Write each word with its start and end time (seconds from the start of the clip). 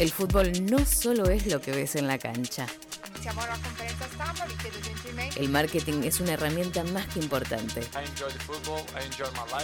El 0.00 0.10
fútbol 0.10 0.50
no 0.64 0.78
solo 0.86 1.28
es 1.28 1.46
lo 1.46 1.60
que 1.60 1.72
ves 1.72 1.94
en 1.94 2.06
la 2.06 2.16
cancha. 2.16 2.66
El 5.36 5.50
marketing 5.50 6.04
es 6.04 6.20
una 6.20 6.32
herramienta 6.32 6.82
más 6.84 7.06
que 7.08 7.20
importante. 7.20 7.82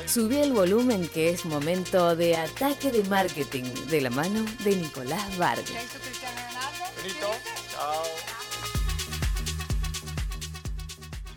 Subí 0.07 0.37
el 0.37 0.53
volumen 0.53 1.09
que 1.09 1.31
es 1.31 1.47
momento 1.47 2.15
de 2.15 2.37
ataque 2.37 2.93
de 2.93 3.03
marketing 3.05 3.65
de 3.89 4.03
la 4.03 4.11
mano 4.11 4.45
de 4.63 4.77
Nicolás 4.77 5.39
Vargas. 5.39 5.73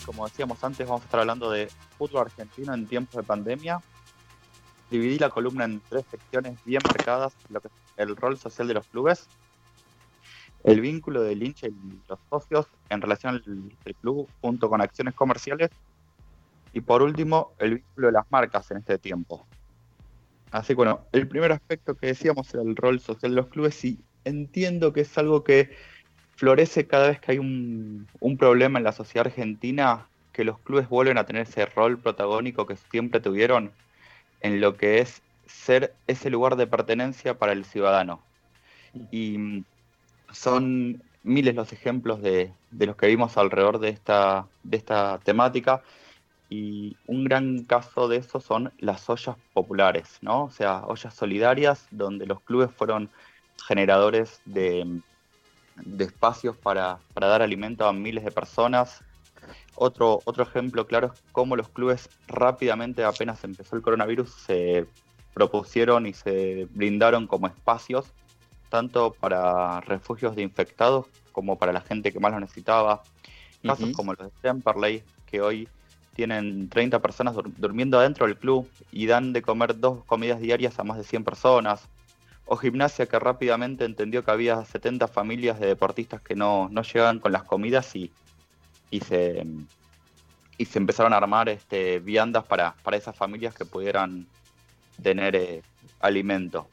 Como 0.06 0.28
decíamos 0.28 0.62
antes, 0.62 0.86
vamos 0.86 1.04
a 1.04 1.06
estar 1.06 1.22
hablando 1.22 1.50
de 1.50 1.72
fútbol 1.98 2.24
argentino 2.24 2.74
en 2.74 2.86
tiempos 2.86 3.16
de 3.16 3.24
pandemia. 3.24 3.80
Dividí 4.90 5.20
la 5.20 5.30
columna 5.30 5.66
en 5.66 5.82
tres 5.88 6.06
secciones 6.10 6.58
bien 6.66 6.82
marcadas, 6.86 7.34
lo 7.50 7.62
que 7.62 7.68
es 7.68 7.74
el 7.98 8.16
rol 8.16 8.38
social 8.38 8.68
de 8.68 8.74
los 8.74 8.88
clubes, 8.88 9.28
el 10.64 10.82
vínculo 10.82 11.22
del 11.22 11.44
hincha 11.44 11.68
y 11.68 11.74
los 12.08 12.20
socios 12.30 12.68
en 12.90 13.02
relación 13.02 13.36
al, 13.36 13.96
club 14.02 14.28
junto 14.42 14.70
con 14.70 14.82
acciones 14.82 15.14
comerciales 15.14 15.70
y 16.74 16.82
por 16.82 17.02
último 17.02 17.54
el 17.60 17.76
vínculo 17.76 18.08
de 18.08 18.14
las 18.14 18.32
marcas 18.32 18.70
en 18.72 18.78
este 18.78 18.98
tiempo. 18.98 19.46
Así 20.52 20.70
que 20.70 20.76
bueno, 20.76 21.02
el 21.12 21.28
primer 21.28 21.52
aspecto 21.52 21.96
que 21.96 22.08
decíamos 22.08 22.52
era 22.54 22.64
el 22.64 22.76
rol 22.76 23.00
social 23.00 23.32
de 23.32 23.42
los 23.42 23.48
clubes 23.48 23.86
y 23.86 24.00
entiendo 24.26 24.94
que 24.94 25.02
es 25.02 25.18
algo 25.18 25.44
que 25.44 25.76
florece 26.36 26.88
cada 26.88 27.10
vez 27.10 27.20
que 27.20 27.34
hay 27.34 27.38
un, 27.38 28.08
un 28.20 28.38
problema 28.38 28.80
en 28.80 28.86
la 28.86 28.92
sociedad 28.92 29.28
argentina, 29.28 30.08
que 30.34 30.44
los 30.44 30.60
clubes 30.60 30.90
vuelven 30.90 31.18
a 31.18 31.26
tener 31.26 31.44
ese 31.44 31.66
rol 31.66 32.00
protagónico 32.00 32.66
que 32.66 32.78
siempre 32.78 33.20
tuvieron 33.20 33.72
en 34.42 34.62
lo 34.62 34.76
que 34.78 35.00
es 35.00 35.22
ser 35.46 35.96
ese 36.08 36.30
lugar 36.30 36.56
de 36.56 36.68
pertenencia 36.68 37.38
para 37.38 37.54
el 37.54 37.66
ciudadano. 37.66 38.22
Y 39.12 39.64
son 40.32 41.02
miles 41.24 41.56
los 41.56 41.74
ejemplos 41.74 42.22
de, 42.22 42.54
los 42.72 42.96
que 42.96 43.08
vimos 43.08 43.38
alrededor 43.38 43.80
de 43.80 43.90
esta, 43.90 44.48
de 44.64 44.78
esta 44.78 45.20
temática 45.20 45.84
y 46.50 46.98
un 47.06 47.24
gran 47.26 47.64
caso 47.64 48.08
de 48.08 48.18
eso 48.18 48.40
son 48.40 48.74
las 48.80 49.08
ollas 49.10 49.36
populares, 49.54 50.18
¿no? 50.22 50.46
O 50.46 50.50
sea, 50.50 50.84
ollas 50.88 51.14
solidarias 51.14 51.88
donde 51.92 52.26
los 52.26 52.42
clubes 52.42 52.72
fueron 52.72 53.10
generadores 53.68 54.42
de, 54.46 55.02
espacios 56.00 56.58
para, 56.58 57.00
dar 57.14 57.42
alimento 57.44 57.86
a 57.86 57.94
miles 57.94 58.26
de 58.26 58.32
personas. 58.32 59.04
Otro, 59.76 60.20
otro 60.26 60.44
ejemplo 60.44 60.88
claro 60.88 61.12
es 61.14 61.24
cómo 61.32 61.56
los 61.56 61.70
clubes 61.70 62.10
rápidamente, 62.28 63.04
apenas 63.04 63.44
empezó 63.44 63.76
el 63.76 63.82
coronavirus, 63.82 64.30
se 64.32 64.86
propusieron 65.34 66.06
y 66.06 66.14
se 66.14 66.68
brindaron 66.72 67.28
como 67.28 67.48
espacios 67.48 68.14
tanto 68.70 69.14
para 69.20 69.82
refugios 69.82 70.36
de 70.36 70.44
infectados 70.44 71.08
como 71.32 71.58
para 71.58 71.74
la 71.74 71.82
gente 71.82 72.14
que 72.14 72.20
más 72.20 72.32
lo 72.32 72.40
necesitaba. 72.40 73.02
Casos 73.64 73.92
como 73.92 74.14
los 74.14 74.28
de 74.28 74.40
Temperley, 74.42 75.04
que 75.26 75.42
hoy 75.42 75.68
tienen 76.16 76.70
30 76.70 77.00
personas 77.00 77.36
durmiendo 77.58 78.00
adentro 78.00 78.26
del 78.26 78.38
club 78.38 78.70
y 78.92 79.06
dan 79.06 79.34
de 79.34 79.42
comer 79.42 79.80
dos 79.80 80.06
comidas 80.06 80.40
diarias 80.40 80.80
a 80.80 80.84
más 80.84 80.98
de 80.98 81.04
100 81.04 81.24
personas. 81.26 81.90
O 82.46 82.56
Gimnasia, 82.56 83.06
que 83.06 83.20
rápidamente 83.20 83.86
entendió 83.86 84.24
que 84.24 84.32
había 84.32 84.64
70 84.64 85.08
familias 85.08 85.60
de 85.60 85.68
deportistas 85.68 86.22
que 86.22 86.36
no, 86.36 86.70
llegaban 86.82 87.20
con 87.20 87.32
las 87.32 87.44
comidas 87.44 87.96
y, 87.96 88.12
y, 88.92 89.00
se, 89.02 89.46
y 90.58 90.66
se 90.66 90.80
empezaron 90.80 91.14
a 91.14 91.18
armar 91.18 91.50
este, 91.50 92.00
viandas 92.00 92.46
para, 92.46 92.76
para 92.84 92.98
esas 92.98 93.16
familias 93.16 93.54
que 93.54 93.66
pudieran 93.66 94.28
tener 95.02 95.36
eh, 95.36 95.62
alimento. 96.00 96.68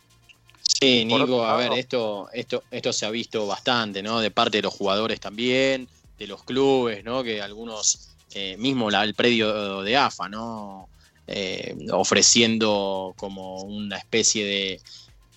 Sí, 0.80 1.04
Nico, 1.04 1.44
a 1.44 1.56
ver, 1.56 1.72
esto, 1.72 2.28
esto, 2.32 2.62
esto 2.70 2.92
se 2.92 3.06
ha 3.06 3.10
visto 3.10 3.46
bastante, 3.46 4.02
¿no? 4.02 4.20
De 4.20 4.30
parte 4.30 4.58
de 4.58 4.62
los 4.62 4.74
jugadores 4.74 5.20
también, 5.20 5.88
de 6.18 6.26
los 6.26 6.42
clubes, 6.42 7.02
¿no? 7.04 7.22
Que 7.22 7.40
algunos, 7.40 8.10
eh, 8.34 8.56
mismo 8.58 8.90
el 8.90 9.14
predio 9.14 9.82
de 9.82 9.96
AFA, 9.96 10.28
¿no? 10.28 10.88
Eh, 11.28 11.76
ofreciendo 11.92 13.14
como 13.16 13.62
una 13.62 13.96
especie 13.96 14.44
de 14.44 14.80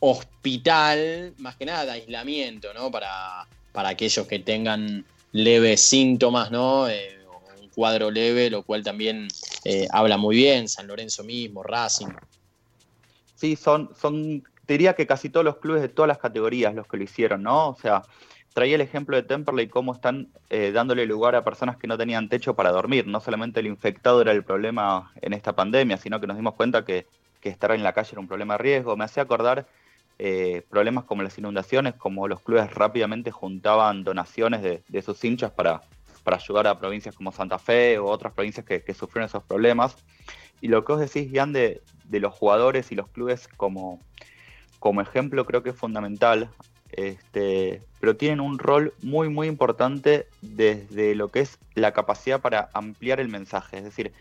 hospital, 0.01 1.33
más 1.37 1.55
que 1.55 1.65
nada, 1.65 1.85
de 1.85 1.91
aislamiento, 1.91 2.73
¿no? 2.73 2.91
Para, 2.91 3.47
para 3.71 3.89
aquellos 3.89 4.27
que 4.27 4.39
tengan 4.39 5.05
leves 5.31 5.81
síntomas, 5.81 6.51
¿no? 6.51 6.87
Eh, 6.87 7.17
un 7.61 7.69
cuadro 7.69 8.11
leve, 8.11 8.49
lo 8.49 8.63
cual 8.63 8.83
también 8.83 9.27
habla 9.91 10.17
muy 10.17 10.35
bien, 10.35 10.67
San 10.67 10.87
Lorenzo 10.87 11.23
mismo, 11.23 11.63
Racing. 11.63 12.07
Sí, 13.35 13.55
son, 13.55 13.91
son 13.99 14.43
diría 14.73 14.93
que 14.93 15.07
casi 15.07 15.29
todos 15.29 15.43
los 15.43 15.57
clubes 15.57 15.81
de 15.81 15.89
todas 15.89 16.07
las 16.07 16.17
categorías 16.17 16.73
los 16.75 16.87
que 16.87 16.97
lo 16.97 17.03
hicieron, 17.03 17.43
¿no? 17.43 17.69
O 17.69 17.75
sea, 17.75 18.03
traía 18.53 18.75
el 18.75 18.81
ejemplo 18.81 19.15
de 19.15 19.23
Temperley, 19.23 19.67
cómo 19.67 19.93
están 19.93 20.29
eh, 20.49 20.71
dándole 20.71 21.05
lugar 21.05 21.35
a 21.35 21.43
personas 21.43 21.77
que 21.77 21.87
no 21.87 21.97
tenían 21.97 22.29
techo 22.29 22.55
para 22.55 22.71
dormir. 22.71 23.07
No 23.07 23.19
solamente 23.19 23.59
el 23.59 23.67
infectado 23.67 24.21
era 24.21 24.31
el 24.31 24.43
problema 24.43 25.11
en 25.21 25.33
esta 25.33 25.53
pandemia, 25.53 25.97
sino 25.97 26.19
que 26.19 26.27
nos 26.27 26.37
dimos 26.37 26.53
cuenta 26.55 26.85
que, 26.85 27.07
estar 27.41 27.71
en 27.71 27.83
la 27.83 27.93
calle 27.93 28.09
era 28.11 28.19
un 28.19 28.27
problema 28.27 28.55
de 28.55 28.57
riesgo. 28.59 28.97
Me 28.97 29.05
hacía 29.05 29.23
acordar 29.23 29.65
eh, 30.19 30.63
problemas 30.69 31.05
como 31.05 31.23
las 31.23 31.37
inundaciones, 31.37 31.95
como 31.95 32.27
los 32.27 32.41
clubes 32.41 32.73
rápidamente 32.73 33.31
juntaban 33.31 34.03
donaciones 34.03 34.61
de, 34.61 35.01
sus 35.01 35.23
hinchas 35.23 35.51
para, 35.51 35.81
para 36.23 36.37
ayudar 36.37 36.67
a 36.67 36.77
provincias 36.77 37.15
como 37.15 37.31
Santa 37.31 37.57
Fe 37.57 37.97
o 37.99 38.05
otras 38.05 38.33
provincias 38.33 38.65
que, 38.65 38.93
sufrieron 38.93 39.27
esos 39.27 39.43
problemas. 39.43 39.95
Y 40.61 40.67
lo 40.67 40.83
que 40.83 40.91
vos 40.91 41.01
decís, 41.01 41.31
Jan, 41.33 41.53
de, 41.53 41.81
de 42.03 42.19
los 42.19 42.33
jugadores 42.33 42.91
y 42.91 42.95
los 42.95 43.07
clubes 43.07 43.47
como 43.47 43.99
como 44.79 45.01
ejemplo 45.01 45.45
creo 45.45 45.61
que 45.61 45.71
es 45.71 45.75
fundamental, 45.75 46.49
este, 46.91 47.81
pero 47.99 48.15
tienen 48.15 48.39
un 48.39 48.57
rol 48.57 48.93
muy 49.01 49.29
muy 49.29 49.47
importante 49.47 50.27
desde 50.41 51.15
lo 51.15 51.27
que 51.27 51.41
es 51.41 51.59
la 51.75 51.91
capacidad 51.91 52.41
para 52.41 52.69
ampliar 52.73 53.19
el 53.19 53.27
mensaje. 53.27 53.77
Es 53.77 53.83
decir, 53.83 54.11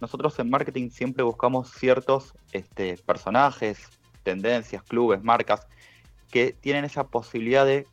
nosotros 0.00 0.38
en 0.38 0.50
marketing 0.50 0.90
siempre 0.90 1.22
buscamos 1.22 1.70
ciertos 1.72 2.34
este, 2.52 2.96
personajes, 2.98 3.88
tendencias, 4.22 4.82
clubes, 4.82 5.22
marcas, 5.22 5.66
que 6.30 6.52
tienen 6.52 6.84
esa 6.84 7.06
posibilidad 7.06 7.64
de 7.64 7.86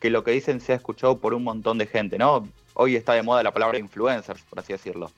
que 0.00 0.10
lo 0.10 0.24
que 0.24 0.32
dicen 0.32 0.60
sea 0.60 0.76
escuchado 0.76 1.18
por 1.18 1.34
un 1.34 1.44
montón 1.44 1.78
de 1.78 1.86
gente, 1.86 2.18
¿no? 2.18 2.48
Hoy 2.74 2.96
está 2.96 3.12
de 3.12 3.22
moda 3.22 3.42
la 3.42 3.52
palabra 3.52 3.78
influencers, 3.78 4.42
por 4.42 4.58
así 4.58 4.72
decirlo. 4.72 5.10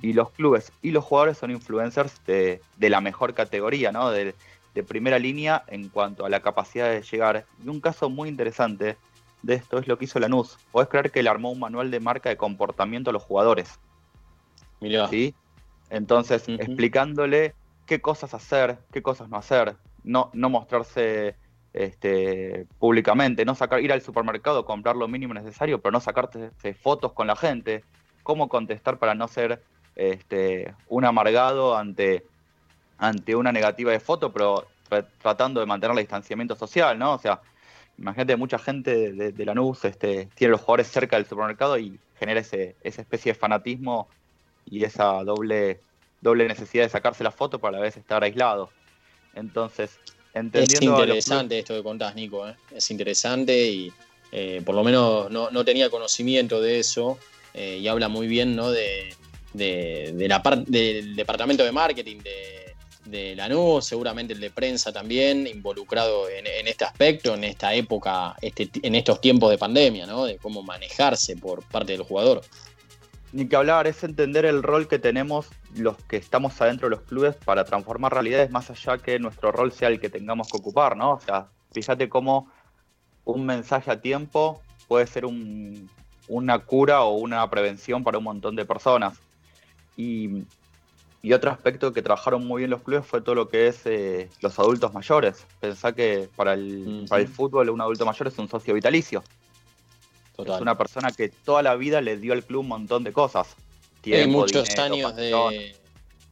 Y 0.00 0.12
los 0.12 0.30
clubes 0.30 0.72
y 0.82 0.90
los 0.90 1.04
jugadores 1.04 1.38
son 1.38 1.50
influencers 1.50 2.20
de, 2.26 2.60
de 2.78 2.90
la 2.90 3.00
mejor 3.00 3.34
categoría, 3.34 3.92
¿no? 3.92 4.10
De, 4.10 4.34
de 4.74 4.82
primera 4.82 5.18
línea 5.18 5.64
en 5.68 5.88
cuanto 5.88 6.24
a 6.24 6.28
la 6.28 6.40
capacidad 6.40 6.90
de 6.90 7.02
llegar. 7.02 7.44
Y 7.64 7.68
un 7.68 7.80
caso 7.80 8.10
muy 8.10 8.28
interesante 8.28 8.96
de 9.42 9.54
esto 9.54 9.78
es 9.78 9.86
lo 9.86 9.98
que 9.98 10.06
hizo 10.06 10.18
Lanús. 10.18 10.58
Podés 10.72 10.88
creer 10.88 11.10
que 11.10 11.22
le 11.22 11.28
armó 11.28 11.50
un 11.50 11.60
manual 11.60 11.90
de 11.90 12.00
marca 12.00 12.28
de 12.28 12.36
comportamiento 12.36 13.10
a 13.10 13.12
los 13.12 13.22
jugadores. 13.22 13.78
¿Sí? 15.08 15.34
Entonces, 15.90 16.44
explicándole 16.48 17.54
qué 17.86 18.00
cosas 18.00 18.34
hacer, 18.34 18.78
qué 18.92 19.02
cosas 19.02 19.28
no 19.28 19.36
hacer, 19.36 19.76
no, 20.04 20.30
no 20.32 20.50
mostrarse 20.50 21.36
este, 21.72 22.66
públicamente, 22.78 23.44
no 23.44 23.54
sacar, 23.54 23.80
ir 23.80 23.92
al 23.92 24.02
supermercado, 24.02 24.64
comprar 24.64 24.96
lo 24.96 25.08
mínimo 25.08 25.34
necesario, 25.34 25.80
pero 25.80 25.92
no 25.92 26.00
sacarte 26.00 26.50
fotos 26.74 27.12
con 27.12 27.26
la 27.26 27.36
gente, 27.36 27.84
cómo 28.22 28.48
contestar 28.48 28.98
para 28.98 29.14
no 29.14 29.28
ser 29.28 29.62
este, 29.96 30.74
un 30.88 31.04
amargado 31.04 31.76
ante 31.76 32.24
ante 33.02 33.34
una 33.34 33.50
negativa 33.50 33.90
de 33.90 33.98
foto, 33.98 34.32
pero 34.32 34.66
tratando 35.20 35.58
de 35.58 35.66
mantener 35.66 35.96
el 35.96 36.02
distanciamiento 36.02 36.54
social, 36.54 36.96
¿no? 36.96 37.14
O 37.14 37.18
sea, 37.18 37.40
imagínate, 37.98 38.36
mucha 38.36 38.58
gente 38.58 39.12
de, 39.12 39.32
de, 39.32 39.44
Lanús 39.44 39.84
este, 39.84 40.28
tiene 40.36 40.52
los 40.52 40.60
jugadores 40.60 40.86
cerca 40.86 41.16
del 41.16 41.26
supermercado 41.26 41.78
y 41.78 41.98
genera 42.18 42.40
ese, 42.40 42.76
esa 42.82 43.00
especie 43.00 43.32
de 43.32 43.38
fanatismo 43.38 44.08
y 44.66 44.84
esa 44.84 45.24
doble, 45.24 45.80
doble 46.22 46.48
necesidad 46.48 46.84
de 46.84 46.88
sacarse 46.88 47.22
la 47.22 47.30
foto 47.30 47.58
para 47.58 47.76
a 47.76 47.80
la 47.80 47.84
vez 47.84 47.98
estar 47.98 48.22
aislado. 48.24 48.70
Entonces, 49.34 49.98
entendiendo... 50.32 50.96
Es 50.96 51.00
interesante 51.02 51.58
esto 51.58 51.74
que 51.74 51.82
contás, 51.82 52.14
Nico, 52.14 52.48
¿eh? 52.48 52.54
es 52.74 52.90
interesante 52.90 53.66
y 53.66 53.92
eh, 54.30 54.62
por 54.64 54.74
lo 54.74 54.82
menos 54.82 55.30
no, 55.30 55.64
tenía 55.64 55.90
conocimiento 55.90 56.62
de 56.62 56.78
eso 56.78 57.18
eh, 57.52 57.78
y 57.82 57.88
habla 57.88 58.08
muy 58.08 58.26
bien 58.26 58.56
¿no? 58.56 58.70
de, 58.70 59.14
de 59.52 60.26
la 60.28 60.42
parte 60.42 60.64
del 60.70 61.14
departamento 61.14 61.64
de 61.64 61.72
marketing 61.72 62.20
de 62.20 62.62
de 63.04 63.34
Lanús, 63.34 63.84
seguramente 63.84 64.32
el 64.32 64.40
de 64.40 64.50
prensa 64.50 64.92
también, 64.92 65.46
involucrado 65.46 66.28
en, 66.28 66.46
este 66.66 66.84
aspecto, 66.84 67.34
en 67.34 67.44
esta 67.44 67.74
época, 67.74 68.36
este, 68.40 68.70
en 68.82 68.94
estos 68.94 69.20
tiempos 69.20 69.50
de 69.50 69.58
pandemia, 69.58 70.06
¿no? 70.06 70.24
De 70.24 70.36
cómo 70.36 70.62
manejarse 70.62 71.36
por 71.36 71.62
parte 71.64 71.92
del 71.92 72.02
jugador. 72.02 72.42
Ni 73.32 73.48
que 73.48 73.56
hablar, 73.56 73.86
es 73.86 74.04
entender 74.04 74.44
el 74.44 74.62
rol 74.62 74.86
que 74.88 74.98
tenemos 74.98 75.48
los 75.74 75.96
que 76.04 76.16
estamos 76.18 76.60
adentro 76.60 76.88
de 76.88 76.96
los 76.96 77.04
clubes 77.04 77.34
para 77.36 77.64
transformar 77.64 78.12
realidades 78.12 78.50
más 78.50 78.70
allá 78.70 78.98
que 78.98 79.18
nuestro 79.18 79.52
rol 79.52 79.72
sea 79.72 79.88
el 79.88 80.00
que 80.00 80.10
tengamos 80.10 80.48
que 80.48 80.58
ocupar, 80.58 80.96
¿no? 80.96 81.12
O 81.12 81.20
sea, 81.20 81.48
fíjate 81.72 82.08
cómo 82.08 82.50
un 83.24 83.46
mensaje 83.46 83.90
a 83.90 84.00
tiempo 84.00 84.60
puede 84.86 85.06
ser 85.06 85.24
una 86.28 86.58
cura 86.60 87.02
o 87.02 87.16
una 87.16 87.48
prevención 87.48 88.04
para 88.04 88.18
un 88.18 88.24
montón 88.24 88.54
de 88.54 88.64
personas. 88.66 89.18
Y 89.96 90.44
Y 91.24 91.32
otro 91.34 91.52
aspecto 91.52 91.92
que 91.92 92.02
trabajaron 92.02 92.44
muy 92.44 92.62
bien 92.62 92.70
los 92.70 92.82
clubes 92.82 93.06
fue 93.06 93.20
todo 93.20 93.36
lo 93.36 93.48
que 93.48 93.68
es 93.68 93.86
eh, 93.86 94.28
los 94.40 94.58
adultos 94.58 94.92
mayores. 94.92 95.46
Pensá 95.60 95.92
que 95.92 96.28
para 96.34 96.54
el, 96.54 97.06
para 97.08 97.22
el 97.22 97.28
fútbol 97.28 97.70
un 97.70 97.80
adulto 97.80 98.04
mayor 98.04 98.26
es 98.26 98.38
un 98.38 98.48
socio 98.48 98.74
vitalicio. 98.74 99.22
Es 100.38 100.60
una 100.60 100.76
persona 100.76 101.10
que 101.12 101.28
toda 101.28 101.62
la 101.62 101.74
vida 101.76 102.00
le 102.00 102.16
dio 102.16 102.32
al 102.32 102.44
club 102.44 102.60
un 102.60 102.68
montón 102.68 103.04
de 103.04 103.12
cosas. 103.12 103.48
Tiene 104.00 104.26
muchos 104.26 104.68
años 104.78 105.14
de. 105.14 105.76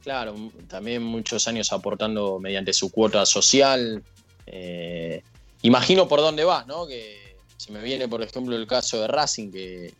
Claro, 0.02 0.34
también 0.66 1.02
muchos 1.02 1.46
años 1.46 1.72
aportando 1.72 2.38
mediante 2.38 2.72
su 2.72 2.90
cuota 2.90 3.26
social. 3.26 4.02
Eh, 4.46 5.22
imagino 5.62 6.08
por 6.08 6.20
dónde 6.20 6.44
va, 6.44 6.64
¿no? 6.66 6.86
Que 6.86 7.36
se 7.58 7.70
me 7.70 7.82
viene, 7.82 8.08
por 8.08 8.22
ejemplo, 8.22 8.56
el 8.56 8.66
caso 8.66 9.00
de 9.00 9.06
Racing, 9.06 9.52
que 9.52 9.92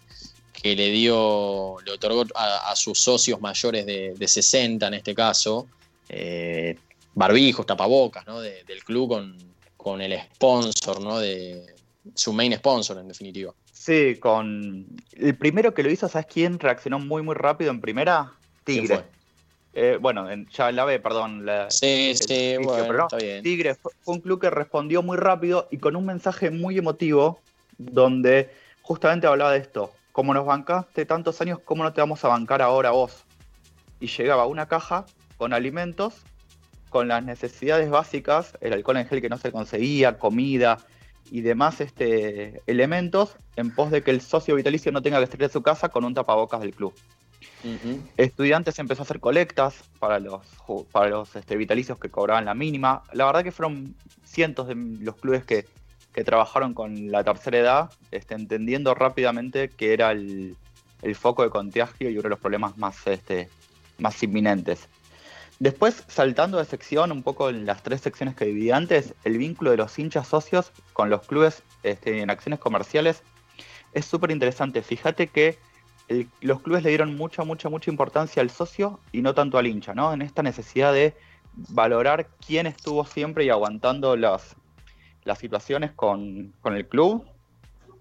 que 0.63 0.77
le 0.77 0.91
dio, 0.91 1.77
le 1.85 1.93
otorgó 1.93 2.25
a, 2.35 2.75
sus 2.77 2.99
socios 2.99 3.41
mayores 3.41 3.87
de, 3.87 4.29
60 4.29 4.87
en 4.87 4.95
este 4.95 5.15
caso, 5.15 5.67
eh, 6.09 6.77
barbijos, 7.15 7.65
tapabocas, 7.65 8.27
¿no? 8.27 8.41
del 8.41 8.85
club 8.85 9.09
con, 9.09 9.39
con, 9.77 10.03
el 10.03 10.21
sponsor, 10.35 11.01
¿no? 11.01 11.19
De 11.19 11.65
su 12.15 12.33
main 12.33 12.55
sponsor, 12.55 12.99
en 12.99 13.09
definitiva. 13.09 13.55
Sí, 13.81 14.17
con 14.21 14.87
el 15.13 15.39
primero 15.39 15.73
que 15.73 15.83
lo 15.83 15.91
hizo, 15.91 16.07
¿sabes 16.07 16.27
quién 16.31 16.59
reaccionó 16.59 16.99
muy 16.99 17.23
muy 17.23 17.35
rápido 17.35 17.71
en 17.71 17.81
primera? 17.81 18.35
Tigre. 18.63 19.07
Eh, 19.73 19.97
bueno, 19.99 20.29
ya 20.53 20.71
la 20.71 20.85
ve, 20.85 21.01
perdón. 21.01 21.47
sí, 21.71 22.13
sí, 22.15 22.59
bueno, 22.63 23.05
está 23.05 23.17
bien. 23.17 23.43
Tigre 23.43 23.75
fue 23.75 23.93
un 24.05 24.21
club 24.21 24.39
que 24.39 24.51
respondió 24.51 25.03
muy 25.03 25.17
rápido 25.17 25.67
y 25.71 25.79
con 25.79 25.97
un 25.97 26.05
mensaje 26.05 26.51
muy 26.51 26.77
emotivo 26.77 27.41
donde 27.79 28.51
justamente 28.83 29.27
hablaba 29.27 29.53
de 29.53 29.61
esto 29.61 29.95
como 30.13 30.35
nos 30.35 30.45
bancaste 30.45 31.07
tantos 31.07 31.41
años, 31.41 31.61
¿cómo 31.65 31.83
no 31.83 31.95
te 31.95 32.03
vamos 32.03 32.23
a 32.23 32.29
bancar 32.29 32.61
ahora 32.61 32.91
vos? 32.91 33.25
Y 33.99 34.09
llegaba 34.09 34.45
una 34.45 34.69
caja 34.69 35.07
con 35.39 35.55
alimentos, 35.55 36.17
con 36.91 37.09
las 37.09 37.25
necesidades 37.25 37.89
básicas, 37.89 38.59
el 38.61 38.75
alcohol 38.75 38.99
en 38.99 39.07
gel 39.07 39.23
que 39.23 39.31
no 39.31 39.39
se 39.39 39.51
conseguía, 39.51 40.19
comida 40.19 40.77
y 41.31 41.43
demás 41.43 41.81
este, 41.81 42.61
elementos, 42.67 43.37
en 43.57 43.75
pos 43.75 43.91
de 43.91 44.03
que 44.03 44.11
el 44.11 44.21
socio 44.21 44.57
vitalicio 44.57 44.93
no 44.93 45.03
tenga 45.03 45.21
que 45.21 45.27
salir 45.27 45.47
de 45.47 45.53
su 45.53 45.63
casa 45.63 45.89
con 45.89 46.05
un 46.05 46.15
tapabocas 46.15 46.61
del 46.61 46.75
club. 46.75 46.95
Estudiantes 48.17 48.79
empezó 48.79 49.03
a 49.03 49.05
hacer 49.05 49.21
colectas 49.21 49.85
para 49.99 50.19
los, 50.19 50.43
para 50.93 51.09
los 51.09 51.37
este, 51.37 51.57
vitalicios 51.57 51.99
que 51.99 52.09
cobraban 52.09 52.45
la 52.45 52.55
mínima. 52.55 53.03
La 53.13 53.27
verdad 53.27 53.45
que 53.45 53.53
fueron 53.53 53.95
cientos 54.25 54.69
de 54.69 54.75
los 54.75 55.17
clubes 55.17 55.45
que, 55.45 55.67
que 56.13 56.25
trabajaron 56.25 56.75
con 56.75 57.11
la 57.11 57.23
tercera 57.23 57.59
edad, 57.59 57.91
este, 58.11 58.35
entendiendo 58.35 58.95
rápidamente 58.95 59.69
que 59.69 59.93
era 59.93 60.11
el, 60.13 60.57
foco 61.15 61.43
de 61.43 61.51
contagio 61.51 62.11
y 62.11 62.15
uno 62.15 62.25
de 62.25 62.29
los 62.31 62.39
problemas 62.39 62.77
más, 62.77 63.07
este, 63.07 63.49
más 63.99 64.23
inminentes. 64.23 64.89
Después, 65.61 66.05
saltando 66.09 66.57
de 66.57 66.65
sección, 66.65 67.13
un 67.13 67.23
poco 67.23 67.51
en 67.51 67.67
las 67.67 67.83
tres 67.83 68.01
secciones 68.01 68.35
que 68.35 68.47
dividí 68.47 68.71
antes, 68.71 69.15
el 69.25 69.37
vínculo 69.37 69.71
de 69.71 69.77
los 69.77 69.99
hinchas 69.99 70.27
socios 70.27 70.73
con 70.95 71.11
los 71.11 71.27
clubes 71.27 71.63
este, 71.83 72.23
en 72.23 72.31
acciones 72.31 72.59
comerciales 72.59 73.23
es 73.93 74.07
súper 74.07 74.31
interesante. 74.31 74.81
Fíjate 74.81 75.27
que 75.27 75.59
los 76.41 76.63
clubes 76.63 76.83
le 76.83 76.89
dieron 76.89 77.15
mucha, 77.15 77.45
mucha, 77.45 77.69
mucha 77.69 77.91
importancia 77.91 78.41
al 78.41 78.49
socio 78.49 79.01
y 79.13 79.21
no 79.21 79.35
tanto 79.35 79.59
al 79.59 79.67
hincha, 79.67 79.95
¿no? 79.95 80.15
En 80.15 80.23
esta 80.23 80.43
necesidad 80.43 80.95
de 80.95 81.15
valorar 81.53 82.29
quién 82.45 82.67
estuvo 82.67 83.05
siempre 83.05 83.45
y 83.45 83.51
aguantando 83.51 84.17
las, 84.17 84.57
las 85.25 85.39
situaciones 85.39 85.93
con, 85.93 86.55
el 86.65 86.89
club. 86.89 87.27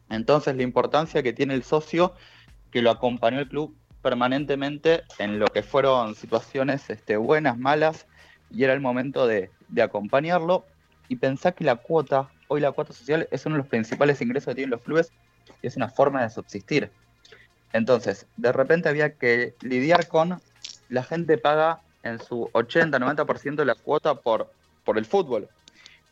Entonces 0.09 0.55
la 0.55 0.63
importancia 0.63 1.21
que 1.21 1.33
tiene 1.33 1.55
el 1.55 1.63
socio 1.63 2.13
que 2.71 2.81
lo 2.81 2.89
acompañó 2.89 3.39
el 3.39 3.49
club 3.49 3.75
permanentemente 4.01 5.03
en 5.17 5.39
lo 5.39 5.47
que 5.47 5.63
fueron 5.63 6.15
situaciones 6.15 6.89
este, 6.89 7.17
buenas, 7.17 7.57
malas, 7.57 8.07
y 8.49 8.63
era 8.63 8.73
el 8.73 8.79
momento 8.79 9.27
de, 9.27 9.51
acompañarlo. 9.81 10.65
Y 11.07 11.15
pensar 11.15 11.55
que 11.55 11.63
la 11.63 11.75
cuota, 11.75 12.29
hoy 12.47 12.61
la 12.61 12.71
cuota 12.71 12.93
social 12.93 13.27
es 13.31 13.45
uno 13.45 13.55
de 13.55 13.59
los 13.59 13.67
principales 13.67 14.21
ingresos 14.21 14.51
que 14.51 14.55
tienen 14.55 14.71
los 14.71 14.81
clubes 14.81 15.11
y 15.61 15.67
es 15.67 15.75
una 15.75 15.89
forma 15.89 16.21
de 16.21 16.29
subsistir. 16.29 16.91
Entonces, 17.73 18.27
de 18.37 18.51
repente 18.51 18.89
había 18.89 19.15
que 19.15 19.55
lidiar 19.61 20.07
con 20.07 20.39
la 20.89 21.03
gente 21.03 21.37
paga 21.37 21.81
en 22.03 22.19
su 22.19 22.49
80-90% 22.53 23.55
de 23.55 23.65
la 23.65 23.75
cuota 23.75 24.15
por, 24.15 24.51
por 24.83 24.97
el 24.97 25.05
fútbol. 25.05 25.49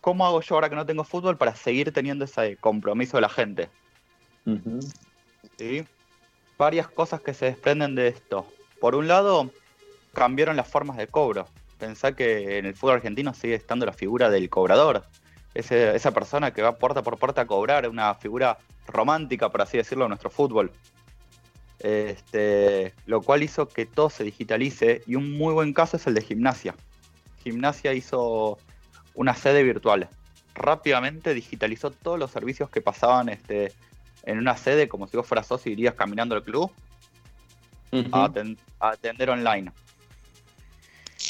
¿cómo 0.08 0.26
hago 0.26 0.40
yo 0.40 0.56
ahora 0.56 0.70
que 0.70 0.76
no 0.78 0.86
tengo 0.86 1.04
fútbol 1.04 1.38
para 1.38 1.54
seguir 1.54 1.92
teniendo 1.92 2.24
ese 2.24 2.56
compromiso 2.56 3.18
de 3.18 3.22
la 3.22 3.28
gente? 3.28 3.70
Varias 6.58 6.88
cosas 6.88 7.22
que 7.22 7.34
se 7.34 7.46
desprenden 7.46 7.96
de 7.96 8.08
esto. 8.08 8.48
Por 8.80 8.96
un 8.96 9.08
lado, 9.08 9.52
cambiaron 10.14 10.56
las 10.56 10.68
formas 10.68 10.98
de 10.98 11.08
cobro. 11.08 11.48
Pensá 11.78 12.14
que 12.14 12.58
en 12.58 12.66
el 12.66 12.76
fútbol 12.76 12.96
argentino 12.96 13.34
sigue 13.34 13.56
estando 13.56 13.86
la 13.86 13.94
figura 13.94 14.30
del 14.30 14.50
cobrador. 14.50 15.04
esa 15.54 16.12
persona 16.12 16.52
que 16.52 16.62
va 16.62 16.78
puerta 16.78 17.04
por 17.04 17.18
puerta 17.18 17.42
a 17.42 17.48
cobrar, 17.48 17.88
una 17.88 18.14
figura 18.16 18.58
romántica, 18.88 19.50
por 19.50 19.62
así 19.62 19.78
decirlo, 19.78 20.06
en 20.06 20.10
nuestro 20.10 20.30
fútbol. 20.30 20.72
Este, 21.80 22.96
lo 23.06 23.22
cual 23.22 23.44
hizo 23.44 23.68
que 23.68 23.86
todo 23.86 24.10
se 24.10 24.24
digitalice 24.24 25.04
y 25.06 25.16
un 25.16 25.38
muy 25.38 25.54
buen 25.54 25.74
caso 25.74 25.98
es 25.98 26.08
el 26.08 26.16
de 26.16 26.22
gimnasia. 26.22 26.76
Gimnasia 27.44 27.94
hizo 27.94 28.58
una 29.14 29.36
sede 29.36 29.64
virtual. 29.64 30.10
Rápidamente 30.56 31.36
digitalizó 31.36 31.92
todos 31.92 32.18
los 32.18 32.32
servicios 32.32 32.70
que 32.72 32.82
pasaban 32.82 33.30
este, 33.30 33.74
en 34.28 34.38
una 34.38 34.58
sede, 34.58 34.88
como 34.90 35.08
si 35.08 35.16
vos 35.18 35.26
fueras 35.26 35.48
socio 35.48 35.72
y 35.72 35.74
irías 35.74 35.96
caminando 35.96 36.36
al 36.36 36.44
club, 36.44 36.70
a, 38.12 38.30
atender 38.80 39.30
online. 39.30 39.72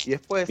Y 0.06 0.10
después, 0.10 0.50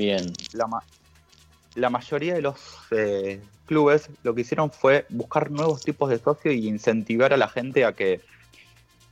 La, 1.75 1.91
mayoría 1.91 2.35
de 2.35 2.43
los 2.43 2.59
eh, 2.93 3.43
clubes 3.67 4.09
lo 4.23 4.35
que 4.35 4.43
hicieron 4.43 4.71
fue 4.71 5.07
buscar 5.09 5.51
nuevos 5.51 5.83
tipos 5.83 6.09
de 6.09 6.19
socios 6.19 6.55
y 6.55 6.69
incentivar 6.69 7.35
a 7.35 7.37
la 7.37 7.49
gente 7.49 7.85
a 7.85 7.93
que 7.93 8.21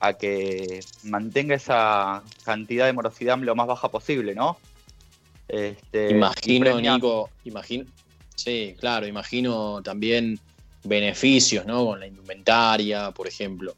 a 0.01 0.13
que 0.13 0.81
mantenga 1.03 1.55
esa 1.55 2.23
cantidad 2.45 2.87
de 2.87 2.93
morosidad 2.93 3.39
lo 3.39 3.55
más 3.55 3.67
baja 3.67 3.91
posible, 3.91 4.35
¿no? 4.35 4.59
Este, 5.49 6.11
imagino, 6.11 6.81
Nico, 6.81 7.31
imagino, 7.45 7.87
Sí, 8.35 8.77
claro, 8.79 9.07
imagino 9.07 9.83
también 9.83 10.39
beneficios, 10.85 11.67
¿no? 11.67 11.85
Con 11.87 12.01
la 12.01 12.07
indumentaria, 12.07 13.11
por 13.11 13.27
ejemplo. 13.27 13.75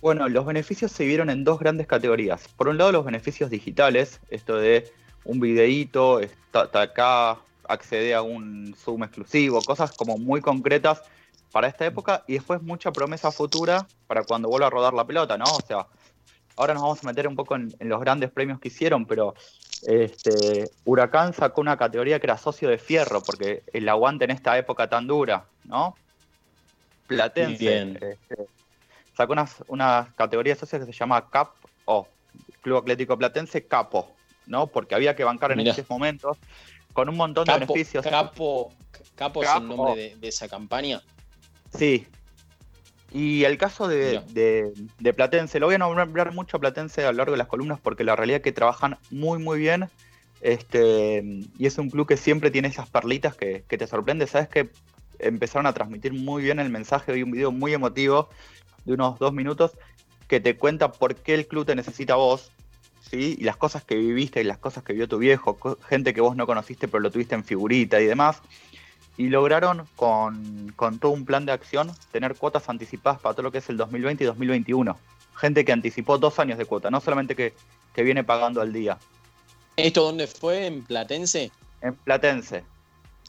Bueno, 0.00 0.28
los 0.28 0.46
beneficios 0.46 0.92
se 0.92 1.04
vieron 1.04 1.28
en 1.28 1.44
dos 1.44 1.58
grandes 1.58 1.86
categorías. 1.86 2.48
Por 2.56 2.68
un 2.68 2.78
lado, 2.78 2.92
los 2.92 3.04
beneficios 3.04 3.50
digitales, 3.50 4.20
esto 4.30 4.56
de 4.56 4.90
un 5.24 5.40
videíto, 5.40 6.20
está, 6.20 6.68
acá, 6.80 7.38
accede 7.68 8.14
a 8.14 8.22
un 8.22 8.74
Zoom 8.78 9.04
exclusivo, 9.04 9.60
cosas 9.62 9.92
como 9.92 10.16
muy 10.16 10.40
concretas 10.40 11.02
para 11.52 11.68
esta 11.68 11.84
época 11.84 12.24
y 12.26 12.34
después 12.34 12.62
mucha 12.62 12.92
promesa 12.92 13.30
futura 13.30 13.86
para 14.06 14.24
cuando 14.24 14.48
vuelva 14.48 14.68
a 14.68 14.70
rodar 14.70 14.94
la 14.94 15.06
pelota, 15.06 15.36
¿no? 15.36 15.44
O 15.44 15.60
sea, 15.66 15.86
ahora 16.56 16.74
nos 16.74 16.82
vamos 16.82 17.04
a 17.04 17.06
meter 17.06 17.28
un 17.28 17.36
poco 17.36 17.56
en 17.56 17.74
los 17.80 18.00
grandes 18.00 18.30
premios 18.30 18.58
que 18.58 18.68
hicieron, 18.68 19.04
pero 19.04 19.34
este, 19.82 20.70
Huracán 20.84 21.32
sacó 21.32 21.60
una 21.60 21.76
categoría 21.76 22.20
que 22.20 22.26
era 22.26 22.38
socio 22.38 22.68
de 22.68 22.78
fierro, 22.78 23.22
porque 23.22 23.62
el 23.72 23.88
aguante 23.88 24.24
en 24.24 24.30
esta 24.30 24.56
época 24.58 24.88
tan 24.88 25.06
dura, 25.06 25.44
¿no? 25.64 25.94
Platense. 27.16 27.96
Este, 28.00 28.46
sacó 29.16 29.34
una, 29.68 30.12
categoría 30.16 30.54
de 30.54 30.60
socios 30.60 30.84
que 30.84 30.92
se 30.92 30.98
llama 30.98 31.28
CAP 31.28 31.54
o 31.84 32.08
Club 32.62 32.78
Atlético 32.78 33.18
Platense 33.18 33.66
Capo, 33.66 34.12
¿no? 34.46 34.66
Porque 34.66 34.94
había 34.94 35.14
que 35.14 35.24
bancar 35.24 35.52
en 35.52 35.60
esos 35.60 35.88
momentos 35.88 36.38
con 36.92 37.08
un 37.08 37.16
montón 37.16 37.44
de 37.44 37.52
beneficios. 37.52 38.04
Capo, 38.06 38.72
Capo, 39.14 39.42
es 39.42 39.50
el 39.54 39.68
nombre 39.68 39.94
de, 39.96 40.16
de 40.16 40.28
esa 40.28 40.48
campaña. 40.48 41.02
Sí, 41.76 42.06
y 43.12 43.44
el 43.44 43.58
caso 43.58 43.88
de, 43.88 44.72
Platense, 45.16 45.58
lo 45.58 45.66
voy 45.66 45.74
a 45.74 45.78
nombrar 45.78 46.32
mucho 46.32 46.56
a 46.56 46.60
Platense 46.60 47.04
a 47.04 47.10
lo 47.10 47.18
largo 47.18 47.32
de 47.32 47.38
las 47.38 47.48
columnas 47.48 47.80
porque 47.80 48.04
la 48.04 48.14
realidad 48.14 48.36
es 48.36 48.42
que 48.42 48.52
trabajan 48.52 48.98
muy 49.10 49.38
muy 49.38 49.58
bien. 49.58 49.88
Este, 50.40 51.22
y 51.58 51.66
es 51.66 51.76
un 51.76 51.90
club 51.90 52.06
que 52.06 52.16
siempre 52.16 52.50
tiene 52.50 52.68
esas 52.68 52.88
perlitas 52.88 53.34
que, 53.36 53.64
te 53.66 53.86
sorprende. 53.86 54.26
Sabes 54.26 54.48
que 54.48 54.70
empezaron 55.22 55.66
a 55.66 55.72
transmitir 55.72 56.12
muy 56.12 56.42
bien 56.42 56.58
el 56.60 56.70
mensaje. 56.70 57.12
Hoy 57.12 57.22
un 57.22 57.30
video 57.30 57.52
muy 57.52 57.72
emotivo 57.72 58.28
de 58.84 58.94
unos 58.94 59.18
dos 59.18 59.32
minutos 59.32 59.72
que 60.28 60.40
te 60.40 60.56
cuenta 60.56 60.92
por 60.92 61.16
qué 61.16 61.34
el 61.34 61.46
club 61.46 61.66
te 61.66 61.74
necesita 61.74 62.14
a 62.14 62.16
vos. 62.16 62.52
¿sí? 63.10 63.36
Y 63.38 63.44
las 63.44 63.56
cosas 63.56 63.84
que 63.84 63.96
viviste 63.96 64.40
y 64.40 64.44
las 64.44 64.58
cosas 64.58 64.84
que 64.84 64.92
vio 64.92 65.08
tu 65.08 65.18
viejo, 65.18 65.58
gente 65.88 66.14
que 66.14 66.20
vos 66.20 66.36
no 66.36 66.46
conociste 66.46 66.88
pero 66.88 67.00
lo 67.00 67.10
tuviste 67.10 67.34
en 67.34 67.44
figurita 67.44 68.00
y 68.00 68.06
demás 68.06 68.42
y 69.20 69.28
lograron 69.28 69.86
con, 69.96 70.72
todo 70.98 71.12
un 71.12 71.26
plan 71.26 71.44
de 71.44 71.52
acción 71.52 71.92
tener 72.10 72.36
cuotas 72.36 72.70
anticipadas 72.70 73.20
para 73.20 73.34
todo 73.34 73.42
lo 73.42 73.52
que 73.52 73.58
es 73.58 73.68
el 73.68 73.76
2020 73.76 74.24
y 74.24 74.26
2021. 74.26 74.98
Gente 75.36 75.64
que 75.66 75.72
anticipó 75.72 76.16
dos 76.16 76.38
años 76.38 76.56
de 76.56 76.64
cuota, 76.64 76.90
no 76.90 77.00
solamente 77.00 77.36
que, 77.36 77.52
viene 78.02 78.24
pagando 78.24 78.62
al 78.62 78.72
día. 78.72 78.96
¿Esto 79.76 80.04
dónde 80.04 80.26
fue? 80.26 80.64
¿En 80.64 80.82
Platense? 80.82 81.52
En 81.82 81.94
Platense. 81.96 82.64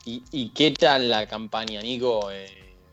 ¿Y, 0.05 0.49
qué 0.49 0.71
tal 0.71 1.09
la 1.09 1.27
campaña, 1.27 1.81
Nico? 1.81 2.31
Eh, 2.31 2.47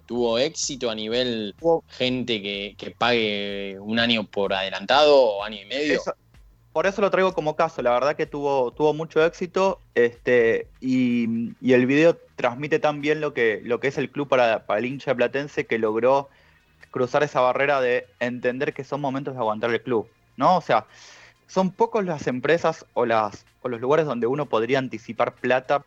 ¿Tuvo 0.07 0.39
éxito 0.39 0.91
a 0.91 0.95
nivel 0.95 1.55
gente 1.89 2.43
que, 2.43 2.95
pague 2.97 3.79
un 3.81 3.99
año 3.99 4.25
por 4.25 4.53
adelantado 4.53 5.17
o 5.17 5.45
año 5.45 5.59
y 5.63 5.67
medio? 5.67 6.01
por 6.73 6.87
eso 6.87 7.01
lo 7.01 7.11
traigo 7.11 7.33
como 7.33 7.57
caso. 7.57 7.83
La 7.83 7.91
verdad 7.91 8.15
que 8.15 8.27
tuvo, 8.27 8.71
tuvo 8.73 8.95
mucho 8.95 9.25
éxito 9.25 9.81
este, 9.95 10.69
y, 10.81 11.25
el 11.63 11.87
video 11.87 12.17
transmite 12.37 12.79
tan 12.79 13.01
bien 13.01 13.21
lo 13.21 13.35
que, 13.35 13.61
lo 13.65 13.81
que 13.81 13.89
es 13.89 13.99
el 13.99 14.11
club 14.11 14.29
para, 14.29 14.67
para 14.67 14.79
el 14.79 14.87
hincha 14.87 15.15
platense 15.15 15.67
que 15.67 15.79
logró 15.79 16.29
cruzar 16.91 17.23
esa 17.23 17.41
barrera 17.41 17.81
de 17.81 18.07
entender 18.21 18.73
que 18.73 18.85
son 18.85 19.01
momentos 19.01 19.35
de 19.35 19.41
aguantar 19.41 19.71
el 19.71 19.83
club. 19.83 20.09
¿no? 20.37 20.57
O 20.57 20.61
sea, 20.61 20.87
son 21.47 21.71
pocos 21.71 22.05
las 22.05 22.27
empresas 22.27 22.87
o, 22.95 23.05
las, 23.05 23.45
o 23.63 23.69
los 23.69 23.81
lugares 23.81 24.07
donde 24.07 24.27
uno 24.27 24.47
podría 24.47 24.79
anticipar 24.79 25.35
plata 25.35 25.85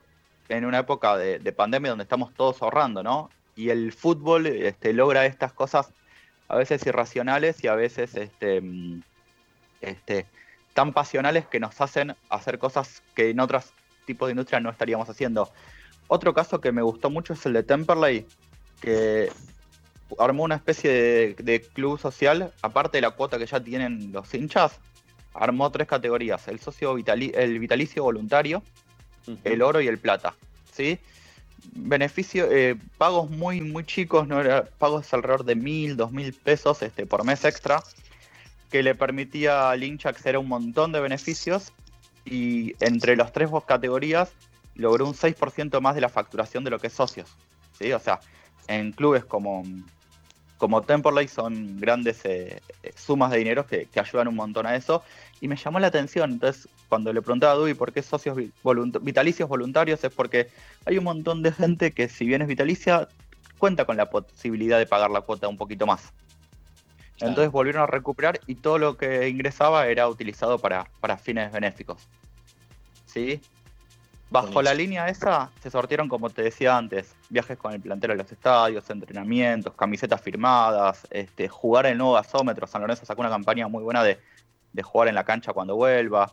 en 0.57 0.65
una 0.65 0.79
época 0.79 1.17
de, 1.17 1.39
pandemia 1.51 1.91
donde 1.91 2.03
estamos 2.03 2.33
todos 2.33 2.61
ahorrando, 2.61 3.03
¿no? 3.03 3.29
Y 3.55 3.69
el 3.69 3.91
fútbol 3.91 4.47
este, 4.47 4.93
logra 4.93 5.25
estas 5.25 5.53
cosas 5.53 5.91
a 6.47 6.55
veces 6.55 6.85
irracionales 6.85 7.63
y 7.63 7.67
a 7.67 7.75
veces 7.75 8.15
este, 8.15 8.61
mm, 8.61 9.01
este, 9.81 10.25
tan 10.73 10.93
pasionales 10.93 11.45
que 11.47 11.59
nos 11.59 11.79
hacen 11.79 12.15
hacer 12.29 12.59
cosas 12.59 13.01
que 13.15 13.29
en 13.29 13.39
otros 13.39 13.73
tipos 14.05 14.27
de 14.27 14.31
industria 14.31 14.59
no 14.59 14.69
estaríamos 14.69 15.09
haciendo. 15.09 15.51
Otro 16.07 16.33
caso 16.33 16.59
que 16.59 16.71
me 16.71 16.81
gustó 16.81 17.09
mucho 17.09 17.33
es 17.33 17.45
el 17.45 17.53
de 17.53 17.63
Temperley, 17.63 18.25
que 18.81 19.31
armó 20.19 20.43
una 20.43 20.55
especie 20.55 21.35
de, 21.35 21.61
club 21.73 21.99
social, 21.99 22.53
aparte 22.61 22.97
de 22.97 23.01
la 23.01 23.11
cuota 23.11 23.37
que 23.37 23.45
ya 23.45 23.61
tienen 23.61 24.11
los 24.11 24.33
hinchas, 24.33 24.79
armó 25.33 25.71
tres 25.71 25.87
categorías, 25.87 26.47
el 26.49 26.59
socio 26.59 26.97
el 26.97 27.59
vitalicio 27.59 28.03
voluntario, 28.03 28.63
el 29.43 29.61
oro 29.61 29.81
y 29.81 29.87
el 29.87 29.97
plata. 29.97 30.35
¿sí? 30.71 30.99
Beneficio, 31.73 32.51
eh, 32.51 32.75
pagos 32.97 33.29
muy, 33.29 33.61
muy 33.61 33.83
chicos, 33.83 34.27
no 34.27 34.41
pagos 34.77 35.13
alrededor 35.13 35.45
de 35.45 35.55
mil, 35.55 35.97
dos 35.97 36.11
mil 36.11 36.33
pesos 36.33 36.81
este, 36.81 37.05
por 37.05 37.23
mes 37.23 37.45
extra, 37.45 37.83
que 38.71 38.83
le 38.83 38.95
permitía 38.95 39.69
al 39.69 39.83
hincha 39.83 40.09
acceder 40.09 40.35
a 40.35 40.39
un 40.39 40.47
montón 40.47 40.91
de 40.91 40.99
beneficios 40.99 41.71
y 42.25 42.75
entre 42.79 43.15
las 43.15 43.33
tres 43.33 43.49
categorías 43.67 44.31
logró 44.75 45.05
un 45.05 45.13
6% 45.13 45.79
más 45.81 45.95
de 45.95 46.01
la 46.01 46.09
facturación 46.09 46.63
de 46.63 46.69
lo 46.69 46.79
que 46.79 46.87
es 46.87 46.93
socios. 46.93 47.29
¿sí? 47.77 47.91
O 47.91 47.99
sea, 47.99 48.19
en 48.67 48.91
clubes 48.91 49.25
como 49.25 49.63
como 50.61 50.83
Temperley 50.83 51.27
son 51.27 51.79
grandes 51.79 52.23
eh, 52.23 52.61
sumas 52.95 53.31
de 53.31 53.39
dinero 53.39 53.65
que, 53.65 53.87
ayudan 53.95 54.27
un 54.27 54.35
montón 54.35 54.67
a 54.67 54.75
eso. 54.75 55.03
Y 55.39 55.47
me 55.47 55.55
llamó 55.55 55.79
la 55.79 55.87
atención, 55.87 56.33
entonces 56.33 56.69
cuando 56.87 57.11
le 57.11 57.23
preguntaba 57.23 57.53
a 57.53 57.55
Dewey 57.55 57.73
por 57.73 57.91
qué 57.91 58.03
socios 58.03 58.37
vitalicios 59.01 59.49
voluntarios, 59.49 60.03
es 60.03 60.13
porque 60.13 60.49
hay 60.85 60.99
un 60.99 61.03
montón 61.03 61.41
de 61.41 61.51
gente 61.51 61.93
que 61.93 62.07
si 62.07 62.27
bien 62.27 62.43
es 62.43 62.47
vitalicia, 62.47 63.09
cuenta 63.57 63.85
con 63.85 63.97
la 63.97 64.11
posibilidad 64.11 64.77
de 64.77 64.85
pagar 64.85 65.09
la 65.09 65.21
cuota 65.21 65.47
un 65.47 65.57
poquito 65.57 65.87
más. 65.87 66.13
Entonces 67.19 67.51
volvieron 67.51 67.81
a 67.81 67.87
recuperar 67.87 68.39
y 68.45 68.53
todo 68.53 68.77
lo 68.77 68.97
que 68.97 69.29
ingresaba 69.29 69.87
era 69.87 70.07
utilizado 70.07 70.59
para, 70.59 70.85
para 70.99 71.17
fines 71.17 71.51
benéficos. 71.51 72.07
¿Sí? 73.07 73.41
Bajo 74.31 74.61
la 74.61 74.73
línea 74.73 75.09
esa 75.09 75.51
se 75.61 75.69
sortieron, 75.69 76.07
como 76.07 76.29
te 76.29 76.41
decía 76.41 76.77
antes, 76.77 77.17
viajes 77.27 77.57
con 77.57 77.73
el 77.73 77.81
plantel 77.81 78.11
a 78.11 78.15
los 78.15 78.31
estadios, 78.31 78.89
entrenamientos, 78.89 79.73
camisetas 79.73 80.21
firmadas, 80.21 81.05
este, 81.09 81.49
jugar 81.49 81.85
el 81.85 81.97
nuevo 81.97 82.13
gasómetro. 82.13 82.65
San 82.65 82.79
Lorenzo 82.79 83.05
sacó 83.05 83.19
una 83.19 83.29
campaña 83.29 83.67
muy 83.67 83.83
buena 83.83 84.05
de, 84.05 84.21
jugar 84.83 85.09
en 85.09 85.15
la 85.15 85.25
cancha 85.25 85.51
cuando 85.51 85.75
vuelva. 85.75 86.31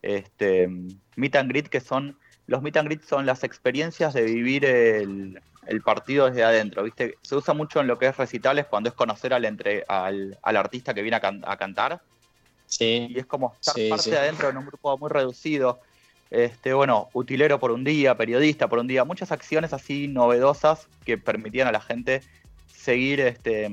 Este, 0.00 0.68
meet 1.16 1.34
and 1.34 1.50
greet, 1.50 1.66
que 1.66 1.80
son, 1.80 2.16
los 2.46 2.62
meet 2.62 2.76
and 2.76 2.86
greet 2.86 3.02
son 3.02 3.26
las 3.26 3.42
experiencias 3.42 4.14
de 4.14 4.22
vivir 4.22 4.64
el, 4.64 5.42
partido 5.84 6.26
desde 6.26 6.44
adentro, 6.44 6.84
¿viste? 6.84 7.18
Se 7.22 7.34
usa 7.34 7.52
mucho 7.52 7.80
en 7.80 7.88
lo 7.88 7.98
que 7.98 8.06
es 8.06 8.16
recitales 8.16 8.66
cuando 8.66 8.90
es 8.90 8.94
conocer 8.94 9.34
al, 9.34 9.44
entre, 9.44 9.84
al, 9.88 10.38
artista 10.44 10.94
que 10.94 11.02
viene 11.02 11.16
a, 11.16 11.56
cantar. 11.56 12.00
Sí. 12.66 13.08
Y 13.10 13.18
es 13.18 13.26
como 13.26 13.54
estar 13.60 13.74
parte 13.88 14.10
de 14.10 14.18
adentro 14.18 14.50
en 14.50 14.56
un 14.56 14.66
grupo 14.66 14.96
muy 14.98 15.10
reducido 15.10 15.80
este, 16.30 16.72
bueno, 16.72 17.08
utilero 17.12 17.58
por 17.58 17.72
un 17.72 17.82
día, 17.82 18.16
periodista 18.16 18.68
por 18.68 18.78
un 18.78 18.86
día, 18.86 19.04
muchas 19.04 19.32
acciones 19.32 19.72
así 19.72 20.06
novedosas 20.06 20.86
que 21.04 21.18
permitían 21.18 21.66
a 21.66 21.72
la 21.72 21.80
gente 21.80 22.22
seguir, 22.66 23.20
este, 23.20 23.68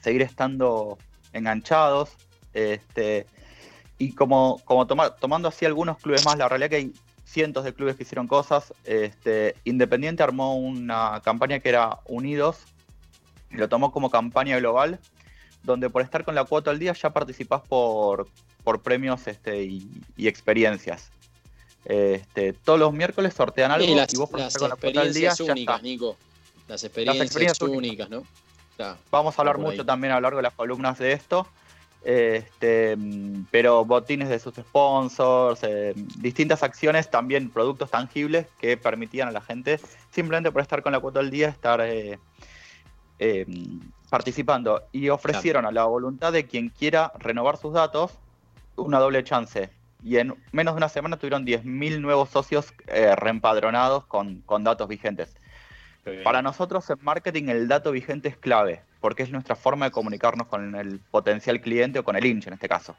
seguir 0.00 0.22
estando 0.22 0.98
enganchados. 1.34 2.16
Este, 2.54 3.26
y 3.98 4.14
como, 4.14 4.60
como 4.64 4.86
tomando 4.86 5.48
así 5.48 5.66
algunos 5.66 5.98
clubes 5.98 6.24
más, 6.24 6.38
la 6.38 6.48
realidad 6.48 6.70
que 6.70 6.76
hay 6.76 6.92
cientos 7.24 7.64
de 7.64 7.74
clubes 7.74 7.96
que 7.96 8.04
hicieron 8.04 8.26
cosas. 8.26 8.72
Este, 8.84 9.54
Independiente 9.64 10.22
armó 10.22 10.56
una 10.56 11.20
campaña 11.22 11.60
que 11.60 11.68
era 11.68 11.98
Unidos, 12.06 12.64
y 13.50 13.56
lo 13.56 13.68
tomó 13.68 13.92
como 13.92 14.10
campaña 14.10 14.58
global, 14.58 14.98
donde 15.62 15.90
por 15.90 16.00
estar 16.00 16.24
con 16.24 16.34
la 16.34 16.44
cuota 16.44 16.70
al 16.70 16.78
día 16.78 16.94
ya 16.94 17.10
participás 17.10 17.60
por, 17.60 18.26
por 18.64 18.80
premios 18.80 19.26
este, 19.26 19.64
y 19.64 20.26
experiencias. 20.26 21.12
Este, 21.84 22.52
todos 22.52 22.78
los 22.78 22.92
miércoles 22.92 23.34
sortean 23.34 23.72
algo 23.72 23.84
y, 23.84 24.16
vos 24.16 24.30
las 24.32 24.56
con 24.56 24.70
experiencias 24.70 25.40
la 25.40 25.52
únicas, 25.52 25.82
Nico. 25.82 26.16
Las 26.68 26.84
experiencias, 26.84 27.60
únicas, 27.60 28.08
¿no? 28.08 28.24
Vamos 29.10 29.38
a 29.38 29.42
hablar 29.42 29.58
mucho 29.58 29.84
también 29.84 30.12
a 30.12 30.16
lo 30.16 30.22
largo 30.22 30.38
de 30.38 30.44
las 30.44 30.54
columnas 30.54 30.98
de 30.98 31.12
esto. 31.12 31.46
Este, 32.04 32.96
pero 33.52 33.84
botines 33.84 34.28
de 34.28 34.40
sus 34.40 34.54
sponsors, 34.54 35.60
eh, 35.62 35.92
distintas 36.18 36.64
acciones, 36.64 37.08
también 37.08 37.48
productos 37.50 37.90
tangibles 37.90 38.46
que 38.60 38.76
permitían 38.76 39.28
a 39.28 39.30
la 39.30 39.40
gente, 39.40 39.78
simplemente 40.10 40.50
por 40.50 40.62
estar 40.62 40.82
con 40.82 40.90
la 40.90 40.98
cuota 40.98 41.20
del 41.20 41.30
día, 41.30 41.48
estar 41.48 41.80
eh, 41.80 42.18
eh, 43.18 43.46
participando. 44.10 44.82
Y 44.90 45.10
ofrecieron 45.10 45.64
a 45.64 45.70
la 45.70 45.84
voluntad 45.84 46.32
de 46.32 46.46
quien 46.46 46.70
quiera 46.70 47.12
renovar 47.18 47.56
sus 47.56 47.72
datos 47.72 48.12
una 48.76 48.98
doble 48.98 49.22
chance 49.22 49.70
y 50.04 50.16
en 50.16 50.34
menos 50.50 50.74
de 50.74 50.78
una 50.78 50.88
semana 50.88 51.16
tuvieron 51.16 51.46
10.000 51.46 52.00
nuevos 52.00 52.30
socios 52.30 52.72
eh, 52.88 53.14
reempadronados 53.16 54.04
con, 54.06 54.42
datos 54.64 54.88
vigentes. 54.88 55.34
Para 56.24 56.42
nosotros 56.42 56.90
en 56.90 56.98
marketing 57.02 57.44
el 57.48 57.68
dato 57.68 57.92
vigente 57.92 58.28
es 58.28 58.36
clave, 58.36 58.82
porque 59.00 59.22
es 59.22 59.30
nuestra 59.30 59.54
forma 59.54 59.86
de 59.86 59.92
comunicarnos 59.92 60.48
con 60.48 60.74
el 60.74 60.98
potencial 60.98 61.60
cliente 61.60 62.00
o 62.00 62.04
con 62.04 62.16
el 62.16 62.26
hincha 62.26 62.50
en 62.50 62.54
este 62.54 62.68
caso. 62.68 62.96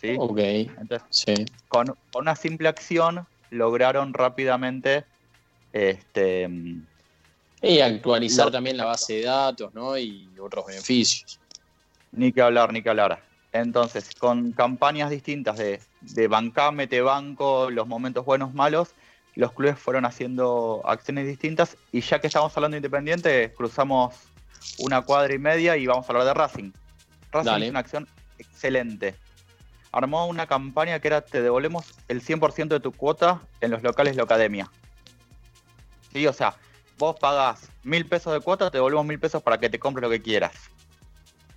¿Sí? 0.00 0.16
Ok. 0.18 0.38
Entonces, 0.38 1.02
sí. 1.10 1.34
Con, 1.68 1.96
una 2.14 2.34
simple 2.34 2.68
acción 2.68 3.26
lograron 3.50 4.14
rápidamente 4.14 5.04
este, 5.72 6.48
y 7.62 7.80
actualizar 7.80 8.50
también 8.50 8.76
la 8.76 8.84
base 8.84 9.14
de 9.14 9.24
datos 9.24 9.72
¿no? 9.74 9.96
y 9.96 10.28
otros 10.40 10.66
beneficios. 10.66 11.38
Ni 12.12 12.32
que 12.32 12.42
hablar, 12.42 12.72
ni 12.72 12.82
que 12.82 12.90
hablar. 12.90 13.22
Entonces, 13.60 14.10
con 14.18 14.52
campañas 14.52 15.10
distintas 15.10 15.56
de, 15.56 15.80
de 16.00 16.28
bancame, 16.28 16.86
te 16.86 17.00
banco, 17.00 17.70
los 17.70 17.86
momentos 17.86 18.24
buenos, 18.24 18.54
malos, 18.54 18.94
los 19.34 19.52
clubes 19.52 19.78
fueron 19.78 20.04
haciendo 20.04 20.82
acciones 20.84 21.26
distintas 21.26 21.76
y 21.92 22.00
ya 22.00 22.20
que 22.20 22.26
estamos 22.26 22.56
hablando 22.56 22.74
de 22.74 22.78
Independiente, 22.78 23.52
cruzamos 23.54 24.14
una 24.78 25.02
cuadra 25.02 25.34
y 25.34 25.38
media 25.38 25.76
y 25.76 25.86
vamos 25.86 26.08
a 26.08 26.12
hablar 26.12 26.26
de 26.26 26.34
Racing. 26.34 26.72
Racing 27.32 27.62
es 27.62 27.70
una 27.70 27.80
acción 27.80 28.08
excelente. 28.38 29.14
Armó 29.92 30.26
una 30.26 30.46
campaña 30.46 30.98
que 31.00 31.08
era 31.08 31.20
te 31.20 31.42
devolvemos 31.42 31.94
el 32.08 32.22
100% 32.22 32.68
de 32.68 32.80
tu 32.80 32.92
cuota 32.92 33.40
en 33.60 33.70
los 33.70 33.82
locales 33.82 34.16
de 34.16 34.22
academia. 34.22 34.70
Sí, 36.12 36.26
o 36.26 36.32
sea, 36.32 36.54
vos 36.98 37.16
pagás 37.18 37.70
mil 37.82 38.06
pesos 38.06 38.32
de 38.32 38.40
cuota, 38.40 38.70
te 38.70 38.78
devolvemos 38.78 39.06
mil 39.06 39.20
pesos 39.20 39.42
para 39.42 39.58
que 39.58 39.68
te 39.68 39.78
compres 39.78 40.02
lo 40.02 40.10
que 40.10 40.20
quieras. 40.20 40.52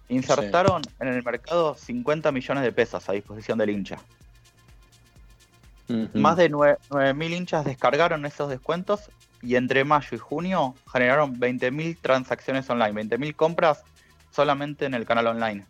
Insertaron 0.10 0.82
en 1.00 1.08
el 1.08 1.24
mercado 1.24 1.76
50 1.76 2.32
millones 2.32 2.64
de 2.64 2.72
pesos 2.72 3.08
a 3.08 3.14
disposición 3.14 3.58
del 3.58 3.70
hincha. 3.70 3.98
Más 6.14 6.38
de 6.38 6.52
9.000 6.52 7.36
hinchas 7.36 7.66
descargaron 7.66 8.26
esos 8.26 8.50
descuentos 8.50 9.10
y 9.42 9.56
entre 9.56 9.84
mayo 9.84 10.10
y 10.12 10.18
junio 10.18 10.76
generaron 10.92 11.40
20.000 11.40 11.98
transacciones 12.00 12.70
online, 12.70 12.94
20.000 12.94 13.36
compras 13.36 13.84
solamente 14.32 14.86
en 14.86 14.94
el 14.94 15.06
canal 15.06 15.28
online. 15.28 15.66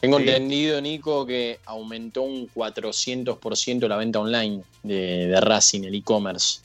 Tengo 0.00 0.18
entendido, 0.18 0.80
Nico, 0.80 1.26
que 1.26 1.60
aumentó 1.64 2.22
un 2.22 2.48
400% 2.48 3.86
la 3.86 3.96
venta 3.96 4.20
online 4.20 4.64
de, 4.82 5.28
de 5.28 5.40
Racing, 5.40 5.84
el 5.84 5.94
e-commerce. 5.94 6.60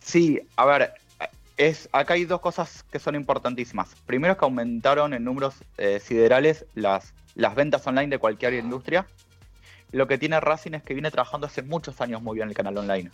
Sí, 0.00 0.40
a 0.56 0.64
ver, 0.64 0.94
es, 1.58 1.88
acá 1.92 2.14
hay 2.14 2.24
dos 2.24 2.40
cosas 2.40 2.84
que 2.84 2.98
son 2.98 3.16
importantísimas. 3.16 3.94
Primero 4.06 4.32
es 4.32 4.38
que 4.38 4.44
aumentaron 4.44 5.12
en 5.12 5.24
números 5.24 5.56
eh, 5.76 6.00
siderales 6.00 6.64
las, 6.74 7.12
las 7.34 7.54
ventas 7.54 7.86
online 7.86 8.08
de 8.08 8.18
cualquier 8.18 8.54
industria. 8.54 9.06
Lo 9.90 10.06
que 10.06 10.18
tiene 10.18 10.38
Racing 10.40 10.72
es 10.74 10.82
que 10.82 10.94
viene 10.94 11.10
trabajando 11.10 11.46
hace 11.46 11.62
muchos 11.62 12.00
años 12.00 12.22
muy 12.22 12.36
bien 12.36 12.48
el 12.48 12.54
canal 12.54 12.78
online. 12.78 13.10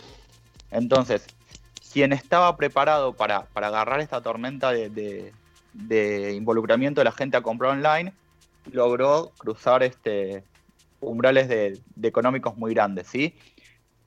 Entonces, 0.71 1.27
quien 1.93 2.13
estaba 2.13 2.57
preparado 2.57 3.15
para, 3.15 3.47
agarrar 3.55 4.01
esta 4.01 4.21
tormenta 4.21 4.73
de, 4.73 5.33
involucramiento 6.37 7.01
de 7.01 7.05
la 7.07 7.13
gente 7.13 7.37
a 7.39 7.43
comprar 7.43 7.73
online, 7.73 8.13
logró 8.73 9.33
cruzar 9.39 9.83
este, 9.83 10.45
umbrales 11.01 11.49
de, 11.49 11.81
económicos 12.03 12.57
muy 12.59 12.75
grandes, 12.75 13.07
¿sí? 13.07 13.35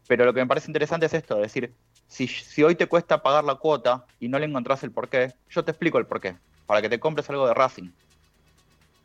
Pero 0.07 0.25
lo 0.25 0.33
que 0.33 0.41
me 0.41 0.47
parece 0.47 0.69
interesante 0.69 1.07
es 1.07 1.13
esto, 1.13 1.37
es 1.37 1.53
decir, 1.53 1.73
si, 2.07 2.63
hoy 2.63 2.75
te 2.75 2.87
cuesta 2.87 3.21
pagar 3.21 3.43
la 3.43 3.55
cuota 3.55 4.05
y 4.19 4.27
no 4.27 4.39
le 4.39 4.45
encontrás 4.45 4.83
el 4.83 4.91
porqué, 4.91 5.33
yo 5.49 5.63
te 5.63 5.71
explico 5.71 5.97
el 5.97 6.05
porqué, 6.05 6.37
para 6.65 6.81
que 6.81 6.89
te 6.89 6.99
compres 6.99 7.29
algo 7.29 7.47
de 7.47 7.53
Racing. 7.53 7.91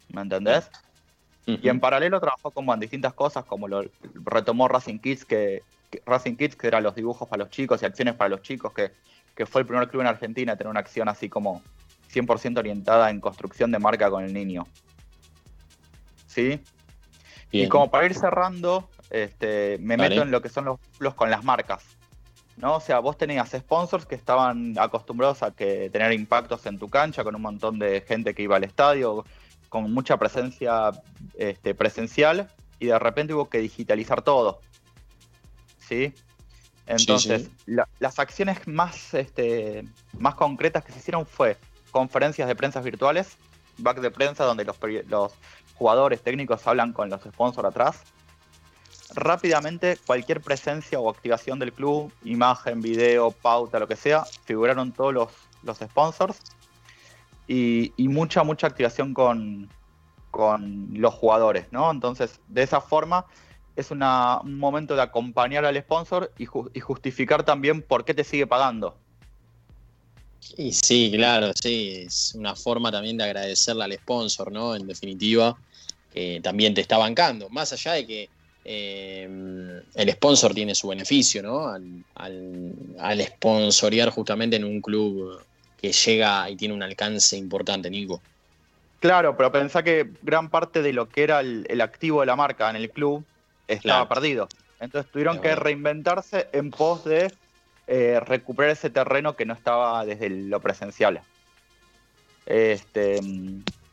¿Me 0.08 0.22
entendés? 0.22 0.70
Y 1.44 1.68
en 1.68 1.80
paralelo 1.80 2.20
trabajó 2.20 2.52
como 2.52 2.72
en 2.72 2.78
distintas 2.78 3.14
cosas, 3.14 3.44
como 3.44 3.66
lo 3.66 3.84
retomó 4.24 4.68
Racing 4.68 4.98
Kids, 5.00 5.24
que, 5.24 5.62
Racing 6.06 6.36
Kids, 6.36 6.54
que 6.54 6.68
eran 6.68 6.84
los 6.84 6.94
dibujos 6.94 7.28
para 7.28 7.44
los 7.44 7.50
chicos 7.50 7.82
y 7.82 7.86
acciones 7.86 8.14
para 8.14 8.28
los 8.28 8.42
chicos, 8.42 8.72
que, 8.72 8.92
que 9.34 9.46
fue 9.46 9.62
el 9.62 9.66
primer 9.66 9.88
club 9.88 10.02
en 10.02 10.06
Argentina 10.06 10.52
a 10.52 10.56
tener 10.56 10.70
una 10.70 10.80
acción 10.80 11.08
así 11.08 11.28
como 11.28 11.62
100% 12.12 12.58
orientada 12.58 13.10
en 13.10 13.20
construcción 13.20 13.72
de 13.72 13.80
marca 13.80 14.08
con 14.08 14.24
el 14.24 14.32
niño. 14.32 14.66
¿Sí? 16.28 16.60
Y 17.50 17.68
como 17.68 17.90
para 17.90 18.06
ir 18.06 18.14
cerrando, 18.14 18.88
este, 19.10 19.78
me 19.80 19.96
meto 19.96 20.22
en 20.22 20.30
lo 20.30 20.40
que 20.40 20.48
son 20.48 20.64
los, 20.64 20.80
los 21.00 21.14
con 21.14 21.30
las 21.30 21.44
marcas. 21.44 21.84
¿No? 22.56 22.76
O 22.76 22.80
sea, 22.80 22.98
vos 23.00 23.16
tenías 23.16 23.50
sponsors 23.50 24.06
que 24.06 24.14
estaban 24.14 24.74
acostumbrados 24.78 25.42
a 25.42 25.50
que 25.50 25.90
tener 25.90 26.12
impactos 26.12 26.66
en 26.66 26.78
tu 26.78 26.88
cancha, 26.88 27.24
con 27.24 27.34
un 27.34 27.42
montón 27.42 27.78
de 27.78 28.02
gente 28.02 28.34
que 28.34 28.42
iba 28.42 28.56
al 28.56 28.64
estadio, 28.64 29.24
con 29.68 29.92
mucha 29.92 30.16
presencia 30.18 30.90
este, 31.34 31.74
presencial, 31.74 32.50
y 32.78 32.86
de 32.86 32.98
repente 32.98 33.34
hubo 33.34 33.48
que 33.48 33.58
digitalizar 33.58 34.22
todo. 34.22 34.60
¿Sí? 35.78 36.12
Entonces, 36.86 37.48
las 37.98 38.18
acciones 38.18 38.66
más, 38.66 39.14
este, 39.14 39.84
más 40.18 40.34
concretas 40.34 40.84
que 40.84 40.92
se 40.92 40.98
hicieron 40.98 41.26
fue 41.26 41.56
conferencias 41.90 42.48
de 42.48 42.56
prensa 42.56 42.80
virtuales, 42.80 43.36
back 43.78 44.00
de 44.00 44.10
prensa 44.10 44.44
donde 44.44 44.64
los, 44.64 44.76
los 45.08 45.32
jugadores 45.74 46.22
técnicos 46.22 46.66
hablan 46.66 46.92
con 46.92 47.08
los 47.08 47.22
sponsors 47.22 47.68
atrás, 47.68 48.02
rápidamente 49.14 49.98
cualquier 50.06 50.40
presencia 50.40 50.98
o 50.98 51.10
activación 51.10 51.58
del 51.58 51.72
club, 51.72 52.12
imagen, 52.24 52.80
video, 52.80 53.30
pauta, 53.30 53.78
lo 53.78 53.88
que 53.88 53.96
sea, 53.96 54.24
figuraron 54.44 54.92
todos 54.92 55.12
los, 55.12 55.28
los 55.62 55.78
sponsors 55.78 56.38
y, 57.46 57.92
mucha, 57.98 58.42
mucha 58.44 58.66
activación 58.66 59.12
con, 59.12 59.68
con 60.30 60.88
los 60.92 61.12
jugadores, 61.14 61.66
¿no? 61.70 61.90
Entonces, 61.90 62.40
de 62.48 62.62
esa 62.62 62.80
forma 62.80 63.26
es 63.76 63.90
un 63.90 64.00
momento 64.58 64.94
de 64.94 65.02
acompañar 65.02 65.64
al 65.64 65.76
sponsor 65.80 66.32
y, 66.38 66.44
y, 66.44 66.80
justificar 66.80 67.42
también 67.42 67.82
por 67.82 68.04
qué 68.04 68.14
te 68.14 68.24
sigue 68.24 68.46
pagando. 68.46 68.96
Y 70.56 70.72
sí, 70.72 71.10
claro, 71.14 71.52
sí, 71.54 72.04
es 72.06 72.34
una 72.34 72.56
forma 72.56 72.90
también 72.90 73.16
de 73.16 73.24
agradecerle 73.24 73.84
al 73.84 73.92
sponsor, 73.92 74.50
¿no? 74.50 74.74
En 74.74 74.86
definitiva, 74.86 75.56
que 76.12 76.40
también 76.42 76.74
te 76.74 76.80
está 76.80 76.98
bancando, 76.98 77.48
más 77.48 77.72
allá 77.72 77.92
de 77.92 78.06
que 78.06 78.30
eh, 78.64 79.82
el 79.94 80.10
sponsor 80.12 80.54
tiene 80.54 80.74
su 80.74 80.88
beneficio, 80.88 81.42
¿no? 81.42 81.68
Al, 81.68 82.04
al, 82.98 83.20
sponsorear 83.22 84.10
justamente 84.10 84.56
en 84.56 84.64
un 84.64 84.80
club 84.80 85.42
que 85.80 85.92
llega 85.92 86.48
y 86.48 86.56
tiene 86.56 86.74
un 86.74 86.82
alcance 86.82 87.36
importante, 87.36 87.90
Nico. 87.90 88.22
Claro, 89.00 89.36
pero 89.36 89.50
pensá 89.50 89.82
que 89.82 90.10
gran 90.22 90.48
parte 90.48 90.80
de 90.80 90.92
lo 90.92 91.08
que 91.08 91.24
era 91.24 91.40
el, 91.40 91.80
activo 91.80 92.20
de 92.20 92.26
la 92.26 92.36
marca 92.36 92.70
en 92.70 92.76
el 92.76 92.88
club 92.88 93.24
estaba 93.66 94.08
perdido. 94.08 94.48
Entonces 94.78 95.10
tuvieron 95.10 95.40
que 95.40 95.56
reinventarse 95.56 96.48
en 96.52 96.70
pos 96.70 97.04
de 97.04 97.32
eh, 97.88 98.20
recuperar 98.20 98.70
ese 98.70 98.90
terreno 98.90 99.34
que 99.34 99.44
no 99.44 99.54
estaba 99.54 100.04
desde 100.04 100.30
lo 100.30 100.60
presencial. 100.60 101.20
Este, 102.46 103.20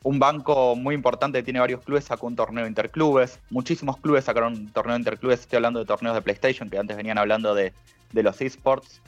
un 0.04 0.20
banco 0.20 0.76
muy 0.76 0.96
importante 0.96 1.40
que 1.40 1.44
tiene 1.44 1.60
varios 1.60 1.82
clubes 1.82 2.06
sacó 2.06 2.28
un 2.28 2.36
torneo 2.36 2.64
de 2.64 2.70
interclubes. 2.70 3.40
Muchísimos 3.50 3.98
clubes 3.98 4.26
sacaron 4.26 4.54
un 4.54 4.70
torneo 4.72 4.94
de 4.94 5.00
interclubes. 5.00 5.42
Estoy 5.42 5.58
hablando 5.58 5.80
de 5.80 5.86
torneos 5.86 6.16
de 6.16 6.22
PlayStation, 6.22 6.70
que 6.70 6.78
antes 6.78 6.96
venían 6.96 7.18
hablando 7.18 7.54
de, 7.54 7.74
los 8.14 8.42
esports. 8.42 9.02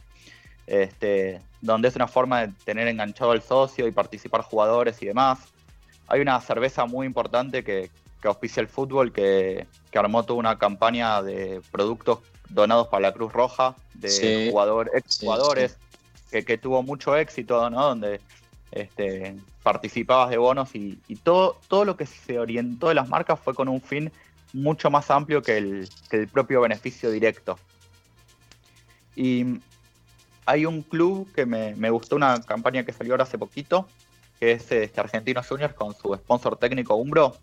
Este, 0.67 1.41
donde 1.61 1.87
es 1.87 1.95
una 1.95 2.07
forma 2.07 2.45
de 2.47 2.53
tener 2.65 2.87
enganchado 2.87 3.31
al 3.31 3.41
socio 3.41 3.87
y 3.87 3.91
participar 3.91 4.41
jugadores 4.41 5.01
y 5.01 5.05
demás. 5.05 5.39
Hay 6.07 6.21
una 6.21 6.39
cerveza 6.41 6.85
muy 6.85 7.07
importante 7.07 7.63
que, 7.63 7.89
que 8.21 8.27
auspicia 8.27 8.61
el 8.61 8.67
fútbol, 8.67 9.11
que, 9.11 9.67
armó 9.93 10.23
toda 10.23 10.39
una 10.39 10.57
campaña 10.57 11.21
de 11.21 11.61
productos 11.71 12.19
donados 12.49 12.87
para 12.87 13.01
la 13.01 13.13
Cruz 13.13 13.33
Roja, 13.33 13.75
de 13.93 14.49
jugador, 14.51 14.91
ex 14.93 15.19
jugadores, 15.19 15.77
Que, 16.29 16.45
que, 16.45 16.57
tuvo 16.57 16.83
mucho 16.83 17.15
éxito, 17.17 17.69
¿no? 17.69 17.81
Donde 17.87 18.21
este, 18.71 19.35
participabas 19.63 20.29
de 20.29 20.37
bonos 20.37 20.73
y, 20.75 20.97
todo, 21.23 21.57
todo 21.67 21.85
lo 21.85 21.97
que 21.97 22.05
se 22.05 22.39
orientó 22.39 22.87
de 22.87 22.95
las 22.95 23.09
marcas 23.09 23.39
fue 23.39 23.53
con 23.53 23.67
un 23.67 23.81
fin 23.81 24.11
mucho 24.53 24.89
más 24.89 25.11
amplio 25.11 25.41
que 25.41 25.57
el, 25.57 25.89
propio 26.31 26.61
beneficio 26.61 27.11
directo. 27.11 27.59
Y 29.15 29.59
hay 30.45 30.65
un 30.65 30.81
club 30.81 31.31
que 31.33 31.45
me, 31.45 31.89
gustó, 31.89 32.15
una 32.15 32.41
campaña 32.41 32.83
que 32.83 32.93
salió 32.93 33.13
ahora 33.13 33.23
hace 33.23 33.37
poquito, 33.37 33.87
que 34.39 34.53
es 34.53 34.71
este 34.71 34.99
Argentinos 34.99 35.47
Juniors 35.47 35.73
con 35.73 35.93
su 35.93 36.13
sponsor 36.15 36.57
técnico 36.57 36.95
Umbro. 36.95 37.35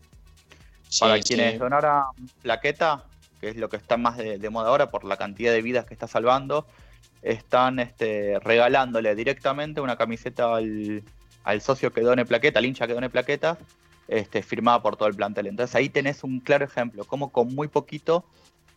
para 0.99 1.21
quienes 1.21 1.59
donaran 1.59 2.05
plaqueta, 2.43 3.05
que 3.41 3.51
es 3.51 3.57
lo 3.57 3.69
que 3.69 3.77
está 3.77 3.97
más 3.97 4.17
de, 4.17 4.51
moda 4.51 4.69
ahora 4.69 4.91
por 4.91 5.05
la 5.05 5.17
cantidad 5.17 5.53
de 5.53 5.63
vidas 5.63 5.85
que 5.85 5.95
está 5.95 6.09
salvando, 6.09 6.67
están 7.23 7.79
este, 7.79 8.39
regalándole 8.41 9.15
directamente 9.15 9.81
una 9.81 9.97
camiseta 9.97 10.57
al, 10.57 11.03
al 11.49 11.63
socio 11.63 11.91
que 11.95 12.03
done 12.03 12.27
plaqueta, 12.27 12.59
al 12.59 12.67
hincha 12.67 12.87
que 12.87 12.93
done 12.93 13.09
plaqueta, 13.09 13.57
este, 14.07 14.43
firmada 14.43 14.83
por 14.83 14.99
todo 14.99 15.09
el 15.09 15.15
plantel. 15.15 15.47
Entonces 15.47 15.75
ahí 15.75 15.89
tenés 15.89 16.23
un 16.23 16.41
claro 16.41 16.67
ejemplo, 16.67 17.05
como 17.05 17.33
con 17.33 17.55
muy 17.55 17.69
poquito 17.69 18.23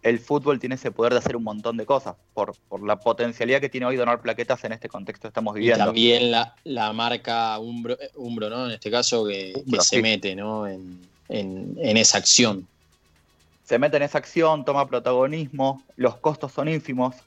el 0.04 0.20
fútbol 0.20 0.58
tiene 0.58 0.76
ese 0.76 0.90
poder 0.90 1.12
de 1.12 1.20
hacer 1.20 1.36
un 1.36 1.44
montón 1.44 1.76
de 1.76 1.86
cosas, 1.86 2.16
por, 2.34 2.56
por 2.70 2.82
la 2.82 2.96
potencialidad 2.96 3.60
que 3.60 3.68
tiene 3.68 3.88
hoy 3.88 3.98
donar 3.98 4.22
plaquetas 4.22 4.64
en 4.64 4.72
este 4.72 4.88
contexto 4.88 5.24
que 5.24 5.28
estamos 5.28 5.54
viviendo. 5.54 5.84
Y 5.84 5.86
también 5.86 6.32
la, 6.32 6.56
la 6.64 6.94
marca 6.94 7.60
Umbro, 7.60 7.98
Umbro, 8.16 8.50
¿no? 8.50 8.66
En 8.68 8.72
este 8.72 8.90
caso, 8.90 9.28
que, 9.28 9.54
se 9.82 10.02
mete 10.02 10.34
¿no? 10.34 10.66
En, 10.66 11.06
en, 11.28 11.98
esa 11.98 12.20
acción. 12.20 12.66
Se 13.66 13.78
mete 13.78 13.98
en 13.98 14.04
esa 14.04 14.18
acción, 14.18 14.64
toma 14.64 14.88
protagonismo, 14.88 15.84
los 15.98 16.16
costos 16.16 16.54
son 16.54 16.70
ínfimos, 16.70 17.18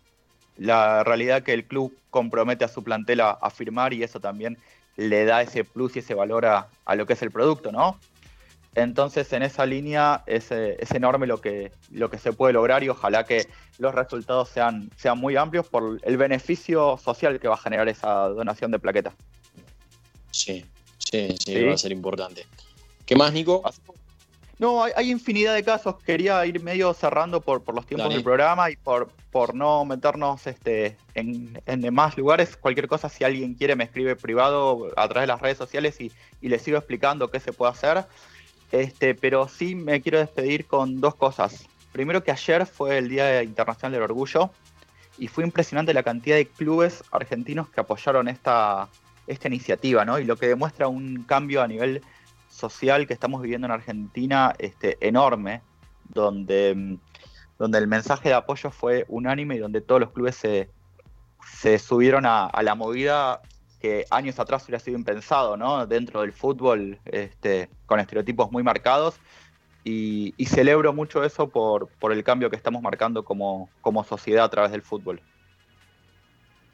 la 0.57 1.05
realidad 1.05 1.43
que 1.43 1.53
el 1.53 1.67
club 1.67 1.97
compromete 2.11 2.65
a 2.65 2.69
su 2.69 2.83
plantel 2.83 3.21
a 3.21 3.51
firmar 3.51 3.93
y 3.93 4.03
eso 4.03 4.19
también 4.21 4.59
le 4.97 5.25
da 5.25 5.43
ese 5.43 5.65
plus 5.65 5.97
y 5.97 6.01
ese 6.01 6.15
valor 6.15 6.47
a, 6.47 6.69
lo 6.95 7.07
que 7.07 7.15
es 7.15 7.23
el 7.23 7.31
producto, 7.31 7.73
¿no? 7.73 7.99
Entonces, 8.75 9.33
en 9.33 9.43
esa 9.43 9.67
línea 9.67 10.25
es, 10.27 10.51
es, 10.51 10.91
enorme 10.91 11.27
lo 11.27 11.41
que, 11.41 11.71
lo 11.93 12.11
que 12.11 12.19
se 12.19 12.33
puede 12.33 12.53
lograr 12.53 12.83
y 12.83 12.89
ojalá 12.89 13.25
que 13.25 13.47
los 13.79 13.95
resultados 13.95 14.49
sean, 14.49 14.91
sean 14.97 15.19
muy 15.19 15.37
amplios 15.37 15.69
por 15.69 16.01
el 16.03 16.17
beneficio 16.17 16.99
social 16.99 17.39
que 17.39 17.47
va 17.47 17.55
a 17.55 17.59
generar 17.59 17.89
esa 17.89 18.29
donación 18.29 18.73
de 18.73 18.81
plaquetas. 18.81 19.15
Sí, 20.33 20.65
sí, 20.99 21.37
sí, 21.39 21.65
va 21.65 21.75
a 21.75 21.79
ser 21.79 21.93
importante. 21.93 22.47
¿Qué 23.07 23.15
más, 23.15 23.33
Nico? 23.33 23.63
No, 24.59 24.85
hay, 24.85 25.11
infinidad 25.11 25.55
de 25.55 25.65
casos. 25.65 25.97
Quería 26.05 26.45
ir 26.47 26.63
medio 26.63 26.95
cerrando 26.95 27.41
por, 27.41 27.63
por 27.63 27.75
los 27.75 27.87
tiempos 27.87 28.13
del 28.13 28.23
programa 28.23 28.71
y 28.71 28.77
por, 28.77 29.11
por 29.31 29.55
no 29.55 29.85
meternos 29.85 30.47
este, 30.47 30.97
en, 31.15 31.61
en, 31.67 31.81
demás 31.81 32.17
lugares. 32.17 32.57
Cualquier 32.57 32.87
cosa, 32.87 33.09
si 33.09 33.25
alguien 33.25 33.55
quiere, 33.55 33.75
me 33.75 33.85
escribe 33.85 34.15
privado 34.15 34.93
a 34.97 35.09
través 35.09 35.25
de 35.25 35.33
las 35.33 35.41
redes 35.41 35.59
sociales 35.59 36.01
y, 36.01 36.13
y 36.41 36.49
le 36.49 36.59
sigo 36.59 36.79
explicando 36.79 37.31
qué 37.31 37.41
se 37.41 37.53
puede 37.53 37.73
hacer. 37.73 38.05
Este, 38.71 39.15
pero 39.15 39.49
sí 39.49 39.75
me 39.75 40.01
quiero 40.01 40.19
despedir 40.19 40.67
con 40.67 41.01
dos 41.01 41.15
cosas. 41.15 41.67
Primero 41.93 42.25
que 42.25 42.33
ayer 42.33 42.67
fue 42.67 42.99
el 42.99 43.09
Día 43.09 43.43
Internacional 43.43 43.93
del 43.93 44.03
Orgullo 44.03 44.51
y 45.19 45.29
fue 45.29 45.45
impresionante 45.45 45.95
la 45.95 46.03
cantidad 46.03 46.37
de 46.37 46.47
clubes 46.47 47.05
argentinos 47.13 47.69
que 47.71 47.81
apoyaron 47.81 48.29
esta, 48.29 48.89
esta 49.27 49.49
iniciativa, 49.49 50.05
¿no? 50.05 50.19
Y 50.19 50.25
lo 50.25 50.37
que 50.37 50.49
demuestra 50.49 50.89
un 50.89 51.23
cambio 51.23 51.63
a 51.63 51.69
nivel 51.69 52.03
social 52.55 53.07
que 53.07 53.15
estamos 53.15 53.43
viviendo 53.43 53.67
en 53.67 53.73
Argentina 53.73 54.55
este, 54.59 54.97
enorme, 55.07 55.63
donde, 56.09 56.75
mm, 56.75 56.99
donde 57.59 57.79
el 57.79 57.87
mensaje 57.87 58.29
de 58.29 58.35
apoyo 58.35 58.71
fue 58.71 59.05
unánime 59.09 59.57
y 59.57 59.59
donde 59.59 59.81
todos 59.81 60.01
los 60.01 60.13
clubes 60.13 60.37
se, 60.37 60.71
se 61.59 61.79
subieron 61.79 62.25
a, 62.27 62.51
la 62.63 62.75
movida 62.75 63.43
que 63.81 64.07
años 64.11 64.39
atrás 64.39 64.65
hubiera 64.65 64.79
sido 64.79 64.97
impensado, 64.97 65.57
¿no? 65.57 65.87
Dentro 65.87 66.23
del 66.23 66.33
fútbol, 66.33 66.99
este, 67.05 67.69
con 67.87 68.01
estereotipos 68.01 68.51
muy 68.51 68.63
marcados. 68.63 69.17
Y, 69.87 70.33
celebro 70.47 70.95
mucho 70.95 71.25
eso 71.25 71.51
por, 71.51 71.89
por, 71.89 72.11
el 72.13 72.25
cambio 72.25 72.49
que 72.49 72.57
estamos 72.57 72.81
marcando 72.81 73.23
como, 73.23 73.69
como 73.83 74.03
sociedad 74.03 74.47
a 74.47 74.49
través 74.49 74.71
del 74.73 74.81
fútbol. 74.81 75.21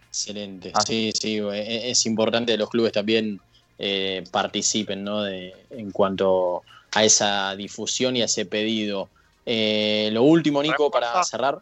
Excelente. 0.07 0.73
Sí, 0.87 1.11
sí, 1.13 1.39
e, 1.39 1.91
es 1.91 2.07
importante 2.07 2.57
los 2.57 2.71
clubes 2.71 2.93
también 2.93 3.41
eh, 3.83 4.25
participen 4.31 5.03
¿no? 5.05 5.23
de, 5.23 5.55
en 5.71 5.91
cuanto 5.91 6.63
a 6.93 7.03
esa 7.03 7.57
difusión 7.57 8.15
y 8.15 8.21
a 8.21 8.27
ese 8.27 8.45
pedido. 8.45 9.09
Eh, 9.47 10.11
lo 10.13 10.23
último, 10.23 10.63
Nico, 10.63 10.91
para 10.91 11.25
cerrar. 11.25 11.61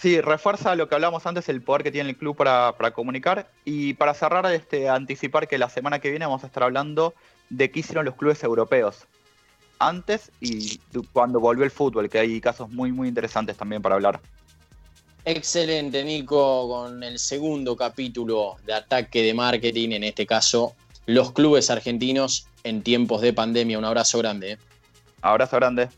Sí, 0.00 0.20
refuerza 0.20 0.74
lo 0.74 0.88
que 0.88 0.96
hablamos 0.96 1.24
antes, 1.26 1.48
el 1.48 1.62
poder 1.62 1.84
que 1.84 1.92
tiene 1.92 2.10
el 2.10 2.16
club 2.16 2.36
para, 2.36 2.72
comunicar. 2.92 3.48
Y 3.64 3.94
para 3.94 4.14
cerrar, 4.14 4.52
este, 4.52 4.88
anticipar 4.88 5.46
que 5.46 5.58
la 5.58 5.70
semana 5.70 6.00
que 6.00 6.10
viene 6.10 6.26
vamos 6.26 6.42
a 6.42 6.48
estar 6.48 6.64
hablando 6.64 7.14
de 7.50 7.70
qué 7.70 7.80
hicieron 7.80 8.04
los 8.04 8.16
clubes 8.16 8.42
europeos 8.42 9.06
antes 9.78 10.32
y 10.40 10.80
cuando 11.12 11.38
volvió 11.38 11.64
el 11.64 11.70
fútbol, 11.70 12.08
que 12.10 12.18
hay 12.18 12.40
casos 12.40 12.68
muy, 12.68 12.90
muy 12.90 13.06
interesantes 13.06 13.56
también 13.56 13.80
para 13.80 13.94
hablar. 13.94 14.20
Excelente, 15.24 16.02
Nico, 16.02 16.68
con 16.68 17.02
el 17.04 17.20
segundo 17.20 17.76
capítulo 17.76 18.56
de 18.66 18.74
ataque 18.74 19.22
de 19.22 19.34
marketing, 19.34 19.90
en 19.90 20.04
este 20.04 20.26
caso 20.26 20.74
los 21.08 21.32
clubes 21.32 21.70
argentinos 21.70 22.46
en 22.64 22.82
tiempos 22.82 23.22
de 23.22 23.32
pandemia. 23.32 23.78
Un 23.78 23.86
abrazo 23.86 24.18
grande. 24.18 24.52
¿eh? 24.52 24.58
Abrazo 25.22 25.56
grande. 25.56 25.88